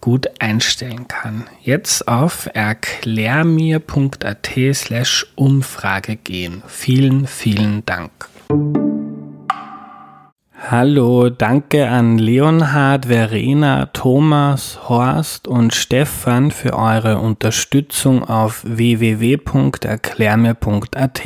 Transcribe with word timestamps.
gut 0.00 0.28
einstellen 0.38 1.08
kann. 1.08 1.48
Jetzt 1.62 2.06
auf 2.08 2.48
erklärmir.at 2.52 4.50
slash 4.74 5.26
Umfrage 5.34 6.16
gehen. 6.16 6.62
Vielen, 6.66 7.26
vielen 7.26 7.86
Dank. 7.86 8.10
Hallo, 10.68 11.30
danke 11.30 11.88
an 11.88 12.18
Leonhard, 12.18 13.06
Verena, 13.06 13.86
Thomas, 13.86 14.78
Horst 14.88 15.48
und 15.48 15.74
Stefan 15.74 16.52
für 16.52 16.78
eure 16.78 17.18
Unterstützung 17.18 18.22
auf 18.22 18.62
www.erklärmir.at. 18.64 21.22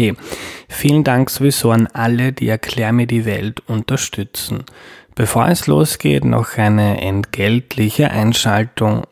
Vielen 0.68 1.04
Dank 1.04 1.30
sowieso 1.30 1.72
an 1.72 1.88
alle, 1.92 2.32
die 2.32 2.48
Erklär 2.48 2.92
mir 2.92 3.06
die 3.06 3.26
Welt 3.26 3.60
unterstützen. 3.66 4.64
Bevor 5.14 5.48
es 5.48 5.68
losgeht, 5.68 6.24
noch 6.24 6.58
eine 6.58 7.00
entgeltliche 7.00 8.10
Einschaltung. 8.10 9.04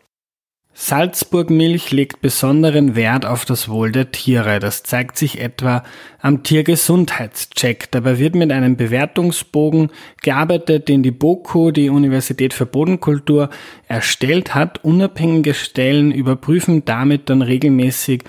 Salzburg 0.74 1.50
Milch 1.50 1.92
legt 1.92 2.22
besonderen 2.22 2.96
Wert 2.96 3.26
auf 3.26 3.44
das 3.44 3.68
Wohl 3.68 3.92
der 3.92 4.10
Tiere. 4.10 4.58
Das 4.58 4.82
zeigt 4.82 5.18
sich 5.18 5.38
etwa 5.38 5.84
am 6.20 6.42
Tiergesundheitscheck. 6.42 7.90
Dabei 7.90 8.18
wird 8.18 8.34
mit 8.34 8.50
einem 8.50 8.76
Bewertungsbogen 8.76 9.90
gearbeitet, 10.22 10.88
den 10.88 11.02
die 11.02 11.10
BOKU, 11.10 11.70
die 11.72 11.90
Universität 11.90 12.54
für 12.54 12.66
Bodenkultur, 12.66 13.50
erstellt 13.86 14.54
hat. 14.54 14.82
Unabhängige 14.82 15.54
Stellen 15.54 16.10
überprüfen 16.10 16.84
damit 16.84 17.28
dann 17.28 17.42
regelmäßig 17.42 18.24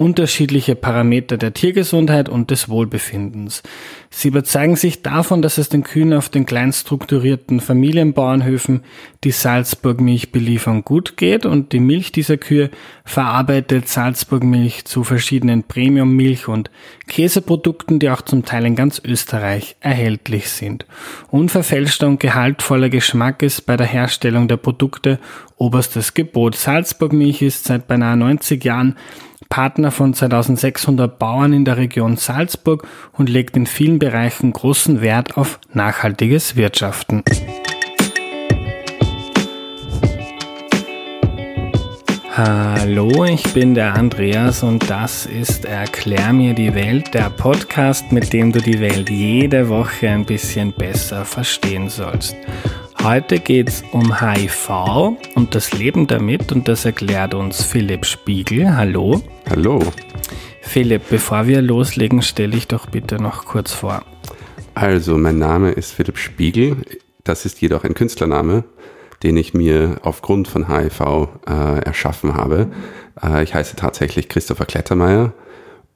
unterschiedliche 0.00 0.76
Parameter 0.76 1.36
der 1.36 1.52
Tiergesundheit 1.52 2.30
und 2.30 2.50
des 2.50 2.70
Wohlbefindens. 2.70 3.62
Sie 4.08 4.28
überzeugen 4.28 4.76
sich 4.76 5.02
davon, 5.02 5.42
dass 5.42 5.58
es 5.58 5.68
den 5.68 5.84
Kühen 5.84 6.14
auf 6.14 6.30
den 6.30 6.46
kleinstrukturierten 6.46 7.60
Familienbauernhöfen, 7.60 8.80
die 9.24 9.30
Salzburg 9.30 10.00
Milch 10.00 10.32
beliefern, 10.32 10.84
gut 10.84 11.18
geht 11.18 11.44
und 11.44 11.72
die 11.72 11.80
Milch 11.80 12.12
dieser 12.12 12.38
Kühe 12.38 12.70
verarbeitet 13.04 13.88
Salzburg 13.88 14.42
Milch 14.42 14.86
zu 14.86 15.04
verschiedenen 15.04 15.64
Premium-Milch- 15.64 16.48
und 16.48 16.70
Käseprodukten, 17.06 17.98
die 17.98 18.08
auch 18.08 18.22
zum 18.22 18.46
Teil 18.46 18.64
in 18.64 18.76
ganz 18.76 19.02
Österreich 19.04 19.76
erhältlich 19.80 20.48
sind. 20.48 20.86
Unverfälschter 21.30 22.06
und 22.06 22.20
gehaltvoller 22.20 22.88
Geschmack 22.88 23.42
ist 23.42 23.66
bei 23.66 23.76
der 23.76 23.86
Herstellung 23.86 24.48
der 24.48 24.56
Produkte 24.56 25.18
oberstes 25.58 26.14
Gebot. 26.14 26.54
Salzburg 26.56 27.12
Milch 27.12 27.42
ist 27.42 27.64
seit 27.66 27.86
beinahe 27.86 28.16
90 28.16 28.64
Jahren 28.64 28.96
Partner 29.50 29.90
von 29.90 30.14
2600 30.14 31.18
Bauern 31.18 31.52
in 31.52 31.64
der 31.64 31.76
Region 31.76 32.16
Salzburg 32.16 32.86
und 33.12 33.28
legt 33.28 33.56
in 33.56 33.66
vielen 33.66 33.98
Bereichen 33.98 34.52
großen 34.52 35.00
Wert 35.00 35.36
auf 35.36 35.58
nachhaltiges 35.74 36.54
Wirtschaften. 36.54 37.24
Hallo, 42.32 43.24
ich 43.24 43.42
bin 43.52 43.74
der 43.74 43.94
Andreas 43.94 44.62
und 44.62 44.88
das 44.88 45.26
ist 45.26 45.64
Erklär 45.64 46.32
mir 46.32 46.54
die 46.54 46.74
Welt, 46.74 47.12
der 47.12 47.28
Podcast, 47.28 48.12
mit 48.12 48.32
dem 48.32 48.52
du 48.52 48.60
die 48.60 48.80
Welt 48.80 49.10
jede 49.10 49.68
Woche 49.68 50.08
ein 50.08 50.24
bisschen 50.24 50.72
besser 50.72 51.24
verstehen 51.24 51.88
sollst. 51.88 52.36
Heute 53.02 53.38
geht 53.38 53.68
es 53.68 53.82
um 53.92 54.20
HIV 54.20 54.68
und 55.34 55.54
das 55.54 55.72
Leben 55.72 56.06
damit 56.06 56.52
und 56.52 56.68
das 56.68 56.84
erklärt 56.84 57.32
uns 57.32 57.64
Philipp 57.64 58.04
Spiegel. 58.04 58.76
Hallo. 58.76 59.22
Hallo. 59.48 59.82
Philipp, 60.60 61.08
bevor 61.08 61.46
wir 61.46 61.62
loslegen, 61.62 62.20
stelle 62.20 62.54
ich 62.54 62.68
doch 62.68 62.84
bitte 62.86 63.16
noch 63.16 63.46
kurz 63.46 63.72
vor. 63.72 64.02
Also, 64.74 65.16
mein 65.16 65.38
Name 65.38 65.70
ist 65.70 65.92
Philipp 65.92 66.18
Spiegel. 66.18 66.76
Das 67.24 67.46
ist 67.46 67.62
jedoch 67.62 67.84
ein 67.84 67.94
Künstlername, 67.94 68.64
den 69.22 69.38
ich 69.38 69.54
mir 69.54 70.00
aufgrund 70.02 70.46
von 70.46 70.68
HIV 70.68 71.28
äh, 71.48 71.80
erschaffen 71.80 72.34
habe. 72.34 72.70
Äh, 73.22 73.42
ich 73.44 73.54
heiße 73.54 73.76
tatsächlich 73.76 74.28
Christopher 74.28 74.66
Klettermeier 74.66 75.32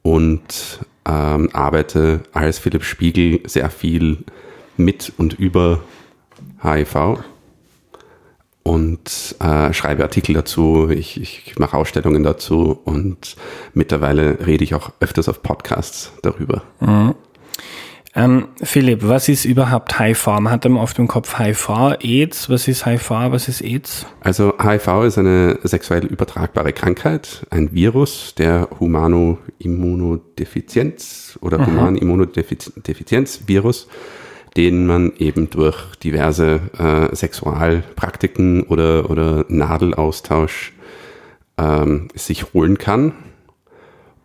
und 0.00 0.80
ähm, 1.06 1.50
arbeite 1.52 2.20
als 2.32 2.58
Philipp 2.58 2.82
Spiegel 2.82 3.40
sehr 3.44 3.68
viel 3.68 4.24
mit 4.78 5.12
und 5.18 5.34
über 5.34 5.80
HIV 6.64 7.24
und 8.64 9.36
äh, 9.40 9.72
schreibe 9.72 10.02
Artikel 10.02 10.34
dazu, 10.34 10.88
ich, 10.90 11.20
ich 11.20 11.58
mache 11.58 11.76
Ausstellungen 11.76 12.22
dazu 12.22 12.78
und 12.84 13.34
mittlerweile 13.74 14.46
rede 14.46 14.64
ich 14.64 14.74
auch 14.74 14.92
öfters 15.00 15.28
auf 15.28 15.42
Podcasts 15.42 16.12
darüber. 16.22 16.62
Mhm. 16.80 17.14
Ähm, 18.16 18.46
Philipp, 18.62 19.00
was 19.02 19.28
ist 19.28 19.44
überhaupt 19.44 19.98
HIV? 19.98 20.26
Man 20.26 20.50
hat 20.50 20.64
immer 20.64 20.80
oft 20.80 20.96
im 21.00 21.08
Kopf 21.08 21.36
HIV, 21.36 21.96
AIDS. 22.00 22.48
Was 22.48 22.68
ist 22.68 22.86
HIV? 22.86 23.10
Was 23.10 23.48
ist 23.48 23.60
AIDS? 23.60 24.06
Also 24.20 24.54
HIV 24.62 25.02
ist 25.04 25.18
eine 25.18 25.58
sexuell 25.64 26.06
übertragbare 26.06 26.72
Krankheit, 26.72 27.44
ein 27.50 27.74
Virus 27.74 28.36
der 28.36 28.68
Humano-Immunodefizienz 28.78 31.40
oder 31.42 31.66
Human-Immunodefizienz-Virus 31.66 33.88
den 34.56 34.86
man 34.86 35.12
eben 35.16 35.50
durch 35.50 35.96
diverse 35.96 36.60
äh, 36.78 37.14
Sexualpraktiken 37.14 38.62
oder, 38.64 39.10
oder 39.10 39.44
Nadelaustausch 39.48 40.72
ähm, 41.58 42.08
sich 42.14 42.52
holen 42.54 42.78
kann. 42.78 43.12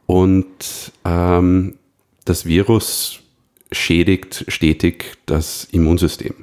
Und 0.05 0.91
ähm, 1.05 1.75
das 2.25 2.45
Virus 2.45 3.21
schädigt 3.71 4.45
stetig 4.47 5.17
das 5.25 5.65
Immunsystem. 5.65 6.33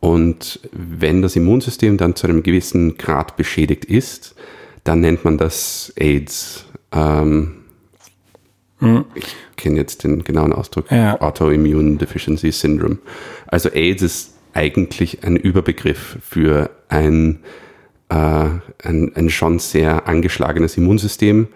Und 0.00 0.60
wenn 0.72 1.22
das 1.22 1.36
Immunsystem 1.36 1.96
dann 1.96 2.16
zu 2.16 2.26
einem 2.26 2.42
gewissen 2.42 2.96
Grad 2.96 3.36
beschädigt 3.36 3.84
ist, 3.84 4.34
dann 4.82 5.00
nennt 5.00 5.24
man 5.24 5.36
das 5.36 5.92
AIDS. 5.96 6.64
Ähm, 6.92 7.59
Ich 9.14 9.36
kenne 9.56 9.76
jetzt 9.76 10.04
den 10.04 10.24
genauen 10.24 10.52
Ausdruck, 10.52 10.90
ja. 10.90 11.20
Autoimmune 11.20 11.96
Deficiency 11.96 12.50
Syndrome. 12.52 12.98
Also 13.46 13.68
AIDS 13.70 14.02
ist 14.02 14.34
eigentlich 14.54 15.22
ein 15.24 15.36
Überbegriff 15.36 16.18
für 16.22 16.70
ein, 16.88 17.40
äh, 18.08 18.14
ein, 18.14 19.12
ein 19.14 19.30
schon 19.30 19.58
sehr 19.58 20.08
angeschlagenes 20.08 20.76
Immunsystem, 20.76 21.48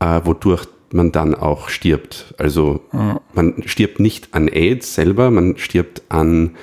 äh, 0.00 0.20
wodurch 0.24 0.66
man 0.92 1.12
dann 1.12 1.34
auch 1.34 1.68
stirbt. 1.68 2.34
Also 2.38 2.82
ja. 2.92 3.20
man 3.34 3.62
stirbt 3.66 3.98
nicht 3.98 4.34
an 4.34 4.48
AIDS 4.48 4.94
selber, 4.94 5.30
man 5.30 5.56
stirbt 5.58 6.02
an 6.08 6.56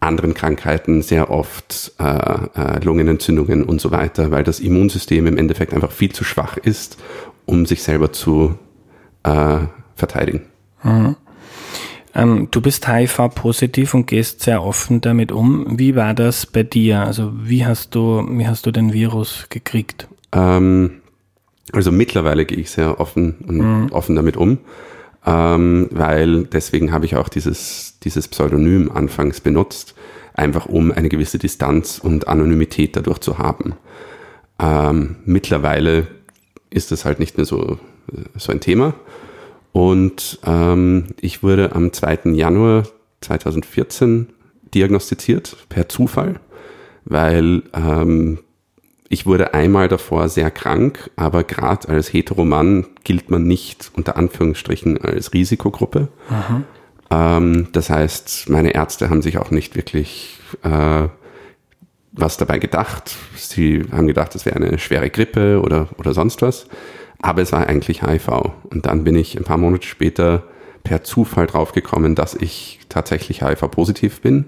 anderen 0.00 0.34
Krankheiten, 0.34 1.02
sehr 1.02 1.30
oft 1.30 1.92
äh, 1.98 2.04
äh, 2.04 2.84
Lungenentzündungen 2.84 3.64
und 3.64 3.80
so 3.80 3.90
weiter, 3.90 4.30
weil 4.30 4.44
das 4.44 4.60
Immunsystem 4.60 5.26
im 5.26 5.38
Endeffekt 5.38 5.72
einfach 5.72 5.90
viel 5.90 6.12
zu 6.12 6.24
schwach 6.24 6.56
ist, 6.58 6.98
um 7.46 7.66
sich 7.66 7.82
selber 7.82 8.12
zu 8.12 8.56
äh, 9.26 9.66
verteidigen. 9.94 10.42
Mhm. 10.82 11.16
Ähm, 12.14 12.48
du 12.50 12.60
bist 12.62 12.88
HIV-positiv 12.88 13.92
und 13.92 14.06
gehst 14.06 14.40
sehr 14.40 14.62
offen 14.62 15.00
damit 15.02 15.32
um. 15.32 15.78
Wie 15.78 15.96
war 15.96 16.14
das 16.14 16.46
bei 16.46 16.62
dir? 16.62 17.00
Also 17.00 17.32
wie 17.34 17.66
hast 17.66 17.94
du, 17.94 18.26
wie 18.30 18.46
hast 18.46 18.64
du 18.64 18.70
den 18.70 18.92
Virus 18.92 19.46
gekriegt? 19.50 20.08
Ähm, 20.32 21.02
also 21.72 21.92
mittlerweile 21.92 22.46
gehe 22.46 22.58
ich 22.58 22.70
sehr 22.70 23.00
offen 23.00 23.36
und 23.46 23.58
mhm. 23.58 23.92
offen 23.92 24.16
damit 24.16 24.36
um, 24.36 24.58
ähm, 25.26 25.88
weil 25.90 26.44
deswegen 26.44 26.92
habe 26.92 27.04
ich 27.04 27.16
auch 27.16 27.28
dieses, 27.28 27.98
dieses 28.02 28.28
Pseudonym 28.28 28.90
anfangs 28.90 29.40
benutzt, 29.40 29.94
einfach 30.32 30.66
um 30.66 30.92
eine 30.92 31.08
gewisse 31.08 31.38
Distanz 31.38 31.98
und 31.98 32.28
Anonymität 32.28 32.96
dadurch 32.96 33.18
zu 33.18 33.38
haben. 33.38 33.74
Ähm, 34.58 35.16
mittlerweile 35.24 36.06
ist 36.70 36.92
das 36.92 37.04
halt 37.04 37.18
nicht 37.18 37.36
mehr 37.36 37.46
so, 37.46 37.78
so 38.36 38.52
ein 38.52 38.60
Thema. 38.60 38.94
Und 39.72 40.38
ähm, 40.46 41.08
ich 41.20 41.42
wurde 41.42 41.74
am 41.74 41.92
2. 41.92 42.30
Januar 42.32 42.84
2014 43.20 44.28
diagnostiziert, 44.74 45.56
per 45.68 45.88
Zufall, 45.88 46.40
weil 47.04 47.62
ähm, 47.74 48.38
ich 49.08 49.26
wurde 49.26 49.54
einmal 49.54 49.88
davor 49.88 50.28
sehr 50.28 50.50
krank, 50.50 51.10
aber 51.16 51.44
gerade 51.44 51.88
als 51.88 52.12
Heteroman 52.12 52.86
gilt 53.04 53.30
man 53.30 53.44
nicht 53.44 53.90
unter 53.94 54.16
Anführungsstrichen 54.16 54.98
als 54.98 55.32
Risikogruppe. 55.32 56.08
Ähm, 57.10 57.68
das 57.72 57.90
heißt, 57.90 58.48
meine 58.48 58.74
Ärzte 58.74 59.10
haben 59.10 59.22
sich 59.22 59.38
auch 59.38 59.50
nicht 59.50 59.76
wirklich 59.76 60.38
äh, 60.62 61.08
was 62.12 62.36
dabei 62.36 62.58
gedacht. 62.58 63.14
Sie 63.36 63.84
haben 63.92 64.06
gedacht, 64.06 64.34
es 64.34 64.46
wäre 64.46 64.56
eine 64.56 64.78
schwere 64.78 65.10
Grippe 65.10 65.60
oder, 65.60 65.88
oder 65.98 66.14
sonst 66.14 66.42
was. 66.42 66.66
Aber 67.22 67.42
es 67.42 67.52
war 67.52 67.66
eigentlich 67.66 68.02
HIV. 68.02 68.28
Und 68.64 68.86
dann 68.86 69.04
bin 69.04 69.16
ich 69.16 69.36
ein 69.36 69.44
paar 69.44 69.58
Monate 69.58 69.86
später 69.86 70.44
per 70.84 71.02
Zufall 71.02 71.46
draufgekommen, 71.46 72.14
dass 72.14 72.34
ich 72.34 72.80
tatsächlich 72.88 73.42
HIV-positiv 73.42 74.20
bin. 74.20 74.44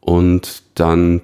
Und 0.00 0.62
dann 0.74 1.22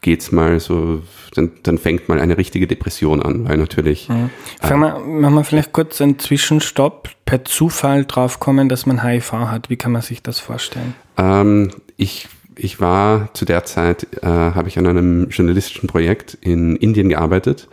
geht's 0.00 0.32
mal 0.32 0.60
so, 0.60 1.02
dann, 1.34 1.52
dann 1.62 1.78
fängt 1.78 2.08
mal 2.08 2.20
eine 2.20 2.38
richtige 2.38 2.66
Depression 2.66 3.22
an, 3.22 3.48
weil 3.48 3.56
natürlich. 3.56 4.08
Mhm. 4.08 4.30
Fangen 4.60 4.80
wir, 4.80 4.98
machen 5.00 5.34
wir 5.34 5.44
vielleicht 5.44 5.72
kurz 5.72 6.00
einen 6.00 6.18
Zwischenstopp. 6.18 7.10
Per 7.24 7.44
Zufall 7.44 8.04
draufkommen, 8.04 8.68
dass 8.68 8.86
man 8.86 9.02
HIV 9.02 9.32
hat. 9.32 9.68
Wie 9.70 9.76
kann 9.76 9.92
man 9.92 10.02
sich 10.02 10.22
das 10.22 10.40
vorstellen? 10.40 10.94
Ähm, 11.18 11.70
ich, 11.96 12.28
ich 12.54 12.80
war 12.80 13.32
zu 13.34 13.44
der 13.44 13.64
Zeit, 13.64 14.06
äh, 14.22 14.26
habe 14.26 14.68
ich 14.68 14.78
an 14.78 14.86
einem 14.86 15.28
journalistischen 15.28 15.88
Projekt 15.88 16.38
in 16.40 16.76
Indien 16.76 17.08
gearbeitet 17.08 17.68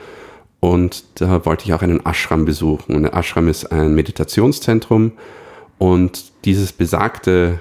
und 0.60 1.04
da 1.16 1.46
wollte 1.46 1.66
ich 1.66 1.74
auch 1.74 1.82
einen 1.82 2.06
Ashram 2.06 2.46
besuchen. 2.46 2.96
Und 2.96 3.06
ein 3.06 3.14
Ashram 3.14 3.48
ist 3.48 3.72
ein 3.72 3.94
Meditationszentrum 3.96 5.14
und 5.78 6.32
dieses 6.46 6.72
besagte 6.72 7.60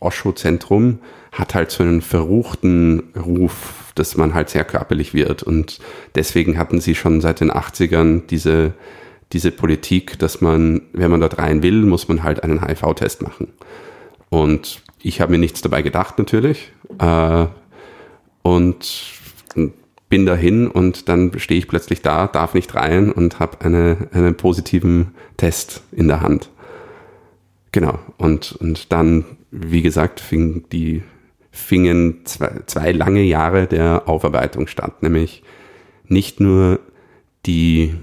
Osho-Zentrum 0.00 0.98
hat 1.32 1.54
halt 1.54 1.70
so 1.70 1.82
einen 1.82 2.02
verruchten 2.02 3.12
Ruf, 3.16 3.92
dass 3.94 4.16
man 4.16 4.34
halt 4.34 4.50
sehr 4.50 4.64
körperlich 4.64 5.14
wird. 5.14 5.42
Und 5.42 5.78
deswegen 6.14 6.58
hatten 6.58 6.80
sie 6.80 6.94
schon 6.94 7.20
seit 7.20 7.40
den 7.40 7.50
80ern 7.50 8.26
diese, 8.26 8.74
diese 9.32 9.50
Politik, 9.50 10.18
dass 10.18 10.40
man, 10.40 10.82
wenn 10.92 11.10
man 11.10 11.20
dort 11.20 11.38
rein 11.38 11.62
will, 11.62 11.82
muss 11.84 12.08
man 12.08 12.22
halt 12.22 12.42
einen 12.42 12.66
HIV-Test 12.66 13.22
machen. 13.22 13.48
Und 14.28 14.82
ich 15.00 15.20
habe 15.20 15.32
mir 15.32 15.38
nichts 15.38 15.62
dabei 15.62 15.82
gedacht 15.82 16.18
natürlich. 16.18 16.72
Äh, 16.98 17.46
und 18.42 19.12
bin 20.12 20.26
dahin 20.26 20.68
und 20.68 21.08
dann 21.08 21.32
stehe 21.38 21.56
ich 21.56 21.68
plötzlich 21.68 22.02
da, 22.02 22.26
darf 22.26 22.52
nicht 22.52 22.74
rein 22.74 23.10
und 23.10 23.40
habe 23.40 23.64
eine, 23.64 24.08
einen 24.12 24.34
positiven 24.34 25.14
Test 25.38 25.84
in 25.90 26.06
der 26.06 26.20
Hand. 26.20 26.50
Genau. 27.72 27.98
Und, 28.18 28.52
und 28.52 28.92
dann, 28.92 29.24
wie 29.50 29.80
gesagt, 29.80 30.20
fing 30.20 30.66
die, 30.70 31.02
fingen 31.50 32.26
zwei, 32.26 32.60
zwei 32.66 32.92
lange 32.92 33.22
Jahre 33.22 33.66
der 33.66 34.02
Aufarbeitung 34.06 34.66
statt, 34.66 35.02
nämlich 35.02 35.42
nicht 36.04 36.40
nur 36.40 36.80
die, 37.46 37.94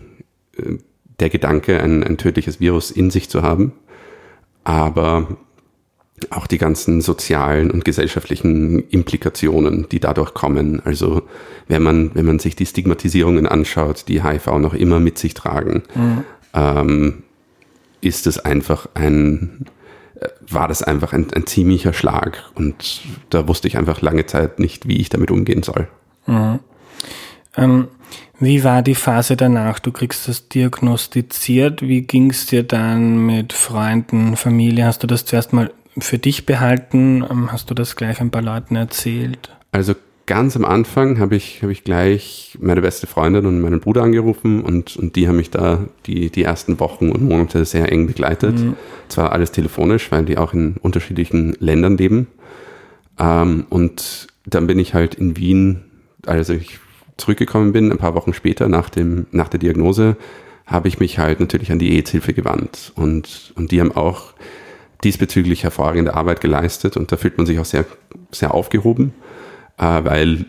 äh, 0.58 0.78
der 1.20 1.30
Gedanke, 1.30 1.80
ein, 1.80 2.04
ein 2.04 2.18
tödliches 2.18 2.60
Virus 2.60 2.90
in 2.90 3.12
sich 3.12 3.30
zu 3.30 3.44
haben, 3.44 3.74
aber 4.64 5.38
auch 6.32 6.48
die 6.48 6.58
ganzen 6.58 7.02
sozialen 7.02 7.72
und 7.72 7.86
gesellschaftlichen 7.86 8.88
Implikationen, 8.90 9.88
die 9.90 10.00
dadurch 10.00 10.34
kommen. 10.34 10.82
Also 10.86 11.24
wenn 11.68 11.84
man, 11.84 12.12
wenn 12.16 12.26
man 12.26 12.40
sich 12.40 12.56
die 12.56 12.66
Stigmatisierungen 12.66 13.48
anschaut, 13.48 14.06
die 14.08 14.24
HIV 14.24 14.48
noch 14.60 14.74
immer 14.74 15.00
mit 15.00 15.18
sich 15.18 15.34
tragen, 15.34 15.84
mhm. 15.96 16.24
ähm, 16.54 17.24
ist 18.02 18.28
es 18.28 18.40
einfach 18.40 18.88
ein, 18.94 19.66
äh, 20.20 20.28
war 20.48 20.68
das 20.68 20.84
einfach 20.84 21.14
ein, 21.14 21.28
ein, 21.34 21.46
ziemlicher 21.46 21.94
Schlag. 21.94 22.44
Und 22.56 23.02
da 23.30 23.48
wusste 23.48 23.68
ich 23.68 23.78
einfach 23.78 24.02
lange 24.02 24.26
Zeit 24.26 24.60
nicht, 24.60 24.88
wie 24.88 24.98
ich 24.98 25.10
damit 25.10 25.32
umgehen 25.32 25.64
soll. 25.64 25.88
Mhm. 26.26 26.60
Ähm, 27.58 27.88
wie 28.40 28.64
war 28.64 28.82
die 28.82 28.96
Phase 28.96 29.36
danach? 29.36 29.80
Du 29.80 29.92
kriegst 29.92 30.28
das 30.28 30.48
diagnostiziert. 30.48 31.82
Wie 31.82 32.04
ging 32.04 32.30
es 32.30 32.46
dir 32.46 32.64
dann 32.64 33.26
mit 33.26 33.52
Freunden, 33.52 34.38
Familie? 34.38 34.86
Hast 34.86 35.04
du 35.04 35.08
das 35.08 35.26
zuerst 35.26 35.52
mal 35.52 35.72
für 35.98 36.18
dich 36.18 36.46
behalten? 36.46 37.26
Ähm, 37.30 37.52
hast 37.52 37.70
du 37.70 37.74
das 37.74 37.96
gleich 37.96 38.22
ein 38.22 38.32
paar 38.32 38.42
Leuten 38.42 38.76
erzählt? 38.76 39.52
Also 39.72 39.96
ganz 40.26 40.56
am 40.56 40.64
Anfang 40.64 41.20
habe 41.20 41.36
ich, 41.36 41.64
hab 41.64 41.72
ich 41.72 41.84
gleich 41.84 42.58
meine 42.62 42.82
beste 42.82 43.08
Freundin 43.08 43.48
und 43.48 43.62
meinen 43.62 43.80
Bruder 43.80 44.04
angerufen 44.04 44.62
und, 44.62 44.96
und 44.96 45.16
die 45.16 45.28
haben 45.28 45.38
mich 45.38 45.50
da 45.50 45.86
die, 46.06 46.30
die 46.30 46.44
ersten 46.44 46.80
Wochen 46.80 47.10
und 47.10 47.24
Monate 47.24 47.66
sehr 47.66 47.92
eng 47.92 48.06
begleitet. 48.06 48.60
Mhm. 48.60 48.76
Zwar 49.08 49.32
alles 49.32 49.52
telefonisch, 49.52 50.12
weil 50.12 50.26
die 50.26 50.38
auch 50.38 50.54
in 50.54 50.78
unterschiedlichen 50.78 51.56
Ländern 51.60 51.98
leben. 51.98 52.28
Ähm, 53.18 53.66
und 53.70 54.28
dann 54.46 54.68
bin 54.68 54.78
ich 54.78 54.94
halt 54.94 55.16
in 55.16 55.36
Wien, 55.36 55.82
als 56.28 56.50
ich 56.50 56.80
zurückgekommen 57.18 57.74
bin, 57.74 57.92
ein 57.92 57.98
paar 57.98 58.14
Wochen 58.16 58.34
später 58.34 58.70
nach, 58.70 58.90
dem, 58.90 59.26
nach 59.32 59.50
der 59.50 59.60
Diagnose, 59.60 60.16
habe 60.66 60.88
ich 60.88 61.00
mich 61.00 61.18
halt 61.18 61.40
natürlich 61.40 61.72
an 61.72 61.80
die 61.80 61.96
AIDS-Hilfe 61.96 62.34
gewandt. 62.34 62.92
Und, 62.96 63.52
und 63.56 63.72
die 63.72 63.82
haben 63.82 63.92
auch 63.92 64.34
diesbezüglich 65.04 65.64
hervorragende 65.64 66.14
Arbeit 66.14 66.42
geleistet 66.42 66.98
und 66.98 67.12
da 67.12 67.18
fühlt 67.18 67.38
man 67.38 67.46
sich 67.46 67.60
auch 67.60 67.66
sehr, 67.66 67.86
sehr 68.32 68.54
aufgehoben, 68.54 69.14
äh, 69.78 70.04
weil 70.04 70.46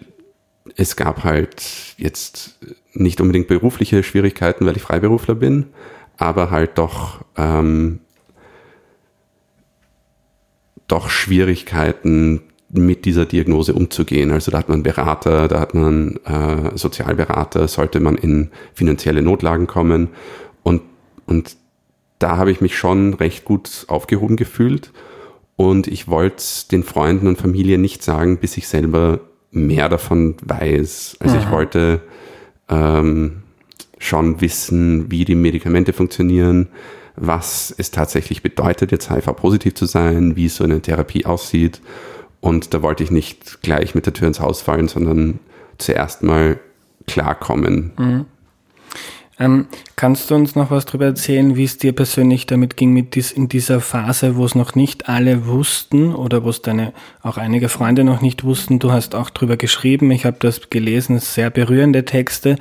es 0.76 0.96
gab 0.96 1.24
halt 1.24 1.94
jetzt 1.96 2.58
nicht 2.92 3.20
unbedingt 3.20 3.48
berufliche 3.48 4.02
Schwierigkeiten, 4.02 4.66
weil 4.66 4.76
ich 4.76 4.82
Freiberufler 4.82 5.34
bin, 5.34 5.66
aber 6.16 6.50
halt 6.50 6.78
doch, 6.78 7.24
ähm, 7.36 8.00
doch 10.86 11.08
Schwierigkeiten 11.08 12.42
mit 12.72 13.04
dieser 13.04 13.26
Diagnose 13.26 13.74
umzugehen. 13.74 14.30
Also 14.30 14.50
da 14.50 14.58
hat 14.58 14.68
man 14.68 14.82
Berater, 14.82 15.48
da 15.48 15.60
hat 15.60 15.74
man 15.74 16.16
äh, 16.24 16.76
Sozialberater, 16.76 17.66
sollte 17.68 18.00
man 18.00 18.16
in 18.16 18.50
finanzielle 18.74 19.22
Notlagen 19.22 19.66
kommen 19.66 20.08
und, 20.62 20.82
und 21.26 21.56
da 22.20 22.36
habe 22.36 22.52
ich 22.52 22.60
mich 22.60 22.78
schon 22.78 23.14
recht 23.14 23.44
gut 23.44 23.86
aufgehoben 23.88 24.36
gefühlt. 24.36 24.92
Und 25.56 25.88
ich 25.88 26.08
wollte 26.08 26.44
den 26.70 26.84
Freunden 26.84 27.26
und 27.26 27.36
Familie 27.36 27.76
nicht 27.76 28.02
sagen, 28.02 28.38
bis 28.38 28.56
ich 28.56 28.68
selber 28.68 29.20
mehr 29.50 29.88
davon 29.88 30.36
weiß. 30.42 31.16
Also 31.18 31.36
Aha. 31.36 31.42
ich 31.42 31.50
wollte 31.50 32.00
ähm, 32.68 33.42
schon 33.98 34.40
wissen, 34.40 35.10
wie 35.10 35.24
die 35.24 35.34
Medikamente 35.34 35.92
funktionieren, 35.92 36.68
was 37.16 37.74
es 37.76 37.90
tatsächlich 37.90 38.42
bedeutet, 38.42 38.92
jetzt 38.92 39.10
HIV-positiv 39.10 39.74
zu 39.74 39.86
sein, 39.86 40.36
wie 40.36 40.48
so 40.48 40.64
eine 40.64 40.80
Therapie 40.80 41.26
aussieht. 41.26 41.80
Und 42.40 42.72
da 42.72 42.80
wollte 42.80 43.02
ich 43.02 43.10
nicht 43.10 43.62
gleich 43.62 43.94
mit 43.94 44.06
der 44.06 44.14
Tür 44.14 44.28
ins 44.28 44.40
Haus 44.40 44.62
fallen, 44.62 44.88
sondern 44.88 45.40
zuerst 45.76 46.22
mal 46.22 46.58
klarkommen. 47.06 47.92
Mhm. 47.98 48.26
Ähm, 49.40 49.68
kannst 49.96 50.30
du 50.30 50.34
uns 50.34 50.54
noch 50.54 50.70
was 50.70 50.84
darüber 50.84 51.06
erzählen, 51.06 51.56
wie 51.56 51.64
es 51.64 51.78
dir 51.78 51.94
persönlich 51.94 52.44
damit 52.44 52.76
ging, 52.76 52.92
mit 52.92 53.14
dies, 53.14 53.32
in 53.32 53.48
dieser 53.48 53.80
Phase, 53.80 54.36
wo 54.36 54.44
es 54.44 54.54
noch 54.54 54.74
nicht 54.74 55.08
alle 55.08 55.46
wussten 55.46 56.14
oder 56.14 56.44
wo 56.44 56.50
es 56.50 56.60
deine 56.60 56.92
auch 57.22 57.38
einige 57.38 57.70
Freunde 57.70 58.04
noch 58.04 58.20
nicht 58.20 58.44
wussten? 58.44 58.80
Du 58.80 58.92
hast 58.92 59.14
auch 59.14 59.30
darüber 59.30 59.56
geschrieben, 59.56 60.10
ich 60.10 60.26
habe 60.26 60.36
das 60.40 60.68
gelesen, 60.68 61.18
sehr 61.20 61.48
berührende 61.48 62.04
Texte, 62.04 62.56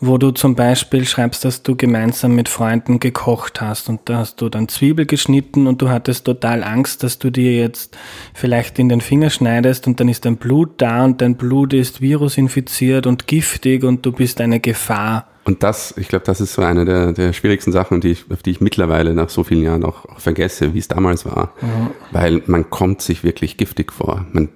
wo 0.00 0.16
du 0.16 0.30
zum 0.30 0.54
Beispiel 0.54 1.04
schreibst, 1.06 1.44
dass 1.44 1.62
du 1.62 1.76
gemeinsam 1.76 2.34
mit 2.34 2.48
Freunden 2.48 3.00
gekocht 3.00 3.60
hast 3.60 3.90
und 3.90 4.00
da 4.06 4.18
hast 4.18 4.40
du 4.40 4.48
dann 4.48 4.68
Zwiebel 4.68 5.04
geschnitten 5.04 5.66
und 5.66 5.82
du 5.82 5.90
hattest 5.90 6.24
total 6.24 6.64
Angst, 6.64 7.02
dass 7.02 7.18
du 7.18 7.28
dir 7.28 7.54
jetzt 7.54 7.98
vielleicht 8.32 8.78
in 8.78 8.88
den 8.88 9.02
Finger 9.02 9.28
schneidest 9.28 9.86
und 9.86 10.00
dann 10.00 10.08
ist 10.08 10.24
dein 10.24 10.38
Blut 10.38 10.80
da 10.80 11.04
und 11.04 11.20
dein 11.20 11.36
Blut 11.36 11.74
ist 11.74 12.00
virusinfiziert 12.00 13.06
und 13.06 13.26
giftig 13.26 13.84
und 13.84 14.06
du 14.06 14.12
bist 14.12 14.40
eine 14.40 14.58
Gefahr 14.58 15.26
und 15.44 15.62
das, 15.62 15.94
ich 15.98 16.08
glaube, 16.08 16.24
das 16.24 16.40
ist 16.40 16.54
so 16.54 16.62
eine 16.62 16.84
der, 16.84 17.12
der 17.12 17.32
schwierigsten 17.34 17.70
Sachen, 17.70 18.00
die 18.00 18.12
ich, 18.12 18.24
auf 18.30 18.42
die 18.42 18.50
ich 18.50 18.60
mittlerweile 18.62 19.12
nach 19.12 19.28
so 19.28 19.44
vielen 19.44 19.62
Jahren 19.62 19.84
auch, 19.84 20.06
auch 20.06 20.18
vergesse, 20.18 20.72
wie 20.72 20.78
es 20.78 20.88
damals 20.88 21.26
war. 21.26 21.52
Mhm. 21.60 21.90
Weil 22.12 22.42
man 22.46 22.70
kommt 22.70 23.02
sich 23.02 23.24
wirklich 23.24 23.58
giftig 23.58 23.92
vor. 23.92 24.24
Man, 24.32 24.48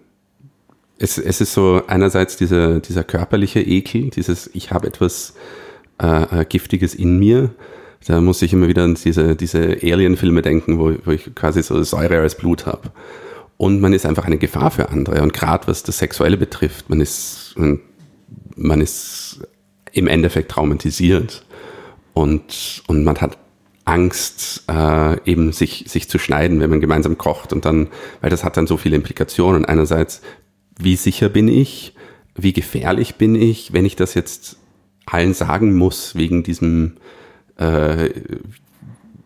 es, 0.99 1.18
es 1.18 1.42
ist 1.42 1.52
so 1.52 1.83
einerseits 1.87 2.38
dieser, 2.38 2.80
dieser 2.80 3.04
körperliche 3.04 3.61
Ekel, 3.61 4.09
dieses 4.11 4.50
ich 4.54 4.73
habe 4.73 4.87
etwas 4.87 5.35
äh, 6.00 6.40
äh, 6.40 6.45
Giftiges 6.47 6.95
in 6.95 7.18
mir. 7.18 7.50
Da 8.07 8.21
muss 8.23 8.40
ich 8.40 8.54
immer 8.54 8.68
wieder 8.68 8.85
an 8.85 8.95
diese, 8.95 9.37
diese 9.37 9.78
Alien-Filme 9.83 10.40
denken, 10.40 10.78
wo, 10.78 10.95
wo 11.04 11.11
ich 11.11 11.35
quasi 11.35 11.62
so 11.62 11.83
Säure 11.83 12.21
als 12.21 12.37
Blut 12.37 12.64
habe. 12.64 12.90
Und 13.59 13.80
man 13.80 13.92
ist 13.92 14.07
einfach 14.07 14.25
eine 14.25 14.38
Gefahr 14.38 14.71
für 14.71 14.88
andere. 14.88 15.21
Und 15.21 15.35
gerade 15.35 15.66
was 15.66 15.83
das 15.83 15.99
Sexuelle 15.99 16.38
betrifft, 16.38 16.88
man 16.88 17.00
ist, 17.00 17.54
man, 17.57 17.80
man 18.57 18.80
ist 18.80 19.40
im 19.99 20.07
Endeffekt 20.07 20.50
traumatisiert 20.50 21.45
und, 22.14 22.83
und 22.87 23.05
man 23.05 23.21
hat 23.21 23.38
Angst, 23.85 24.64
äh, 24.69 25.19
eben 25.31 25.52
sich, 25.52 25.85
sich 25.88 26.09
zu 26.11 26.19
schneiden, 26.19 26.61
wenn 26.61 26.69
man 26.69 26.81
gemeinsam 26.81 27.17
kocht 27.17 27.52
und 27.52 27.64
dann, 27.64 27.88
weil 28.21 28.28
das 28.28 28.45
hat 28.45 28.57
dann 28.57 28.67
so 28.67 28.76
viele 28.76 28.97
Implikationen. 28.97 29.64
Einerseits, 29.64 30.21
wie 30.78 30.97
sicher 30.97 31.28
bin 31.31 31.49
ich? 31.49 31.95
Wie 32.35 32.52
gefährlich 32.52 33.14
bin 33.14 33.35
ich, 33.35 33.73
wenn 33.73 33.87
ich 33.87 33.97
das 33.97 34.14
jetzt 34.14 34.59
allen 35.07 35.33
sagen 35.33 35.75
muss, 35.75 36.17
wegen 36.17 36.43
diesem, 36.43 36.99
äh, 37.57 38.11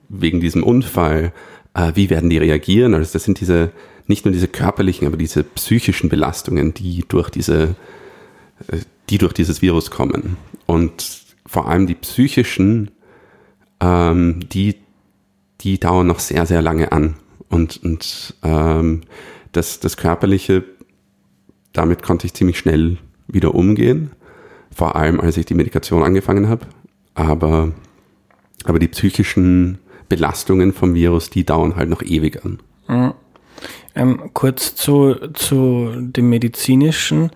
wegen 0.09 0.41
diesem 0.41 0.63
Unfall, 0.63 1.33
äh, 1.75 1.93
wie 1.97 2.09
werden 2.09 2.31
die 2.31 2.39
reagieren? 2.39 2.95
Also 2.95 3.13
das 3.13 3.25
sind 3.25 3.41
diese, 3.41 3.73
nicht 4.07 4.25
nur 4.25 4.33
diese 4.33 4.49
körperlichen, 4.49 5.09
aber 5.09 5.17
diese 5.17 5.43
psychischen 5.43 6.09
Belastungen, 6.09 6.73
die 6.73 7.05
durch 7.09 7.31
diese, 7.31 7.75
die 9.09 9.19
durch 9.19 9.33
dieses 9.33 9.63
Virus 9.63 9.91
kommen. 9.91 10.37
Und 10.67 11.23
vor 11.47 11.69
allem 11.69 11.87
die 11.87 11.95
psychischen, 11.95 12.91
ähm, 13.81 14.41
die, 14.49 14.77
die 15.61 15.79
dauern 15.79 16.07
noch 16.07 16.19
sehr, 16.19 16.47
sehr 16.47 16.63
lange 16.63 16.93
an. 16.93 17.17
Und, 17.49 17.83
und 17.83 18.35
ähm, 18.43 19.03
das, 19.53 19.81
das 19.81 19.97
Körperliche, 19.97 20.65
damit 21.73 22.03
konnte 22.03 22.27
ich 22.27 22.35
ziemlich 22.35 22.59
schnell 22.59 22.99
wieder 23.27 23.55
umgehen. 23.55 24.11
Vor 24.75 24.97
allem, 24.97 25.21
als 25.21 25.37
ich 25.37 25.47
die 25.47 25.55
Medikation 25.55 26.03
angefangen 26.03 26.49
habe. 26.49 26.67
Aber, 27.15 27.73
aber 28.65 28.79
die 28.79 28.89
psychischen 28.89 29.79
Belastungen 30.09 30.73
vom 30.73 30.95
Virus, 30.95 31.29
die 31.29 31.45
dauern 31.45 31.77
halt 31.77 31.91
noch 31.91 32.03
ewig 32.03 32.45
an. 32.45 32.61
Mhm. 32.89 33.15
Ähm, 33.95 34.31
kurz 34.33 34.75
zu, 34.75 35.15
zu 35.35 35.91
dem 35.97 36.31
medizinischen. 36.31 37.31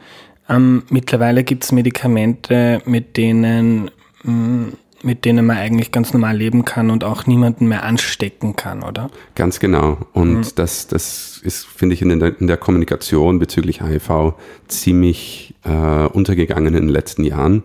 Ähm, 0.48 0.84
mittlerweile 0.90 1.44
gibt 1.44 1.64
es 1.64 1.72
Medikamente, 1.72 2.80
mit 2.84 3.16
denen, 3.16 3.90
mh, 4.22 4.32
mm, 4.32 4.72
mit 5.02 5.24
denen 5.24 5.46
man 5.46 5.56
eigentlich 5.58 5.92
ganz 5.92 6.12
normal 6.12 6.36
leben 6.36 6.64
kann 6.64 6.90
und 6.90 7.04
auch 7.04 7.26
niemanden 7.26 7.68
mehr 7.68 7.84
anstecken 7.84 8.56
kann, 8.56 8.82
oder? 8.82 9.10
Ganz 9.34 9.60
genau. 9.60 9.98
Und 10.12 10.38
mhm. 10.38 10.46
das, 10.56 10.88
das 10.88 11.40
ist, 11.44 11.66
finde 11.66 11.94
ich, 11.94 12.02
in 12.02 12.18
der, 12.18 12.40
in 12.40 12.46
der, 12.46 12.56
Kommunikation 12.56 13.38
bezüglich 13.38 13.82
HIV 13.82 14.34
ziemlich 14.66 15.54
äh, 15.64 16.06
untergegangen 16.06 16.74
in 16.74 16.86
den 16.86 16.88
letzten 16.88 17.24
Jahren 17.24 17.62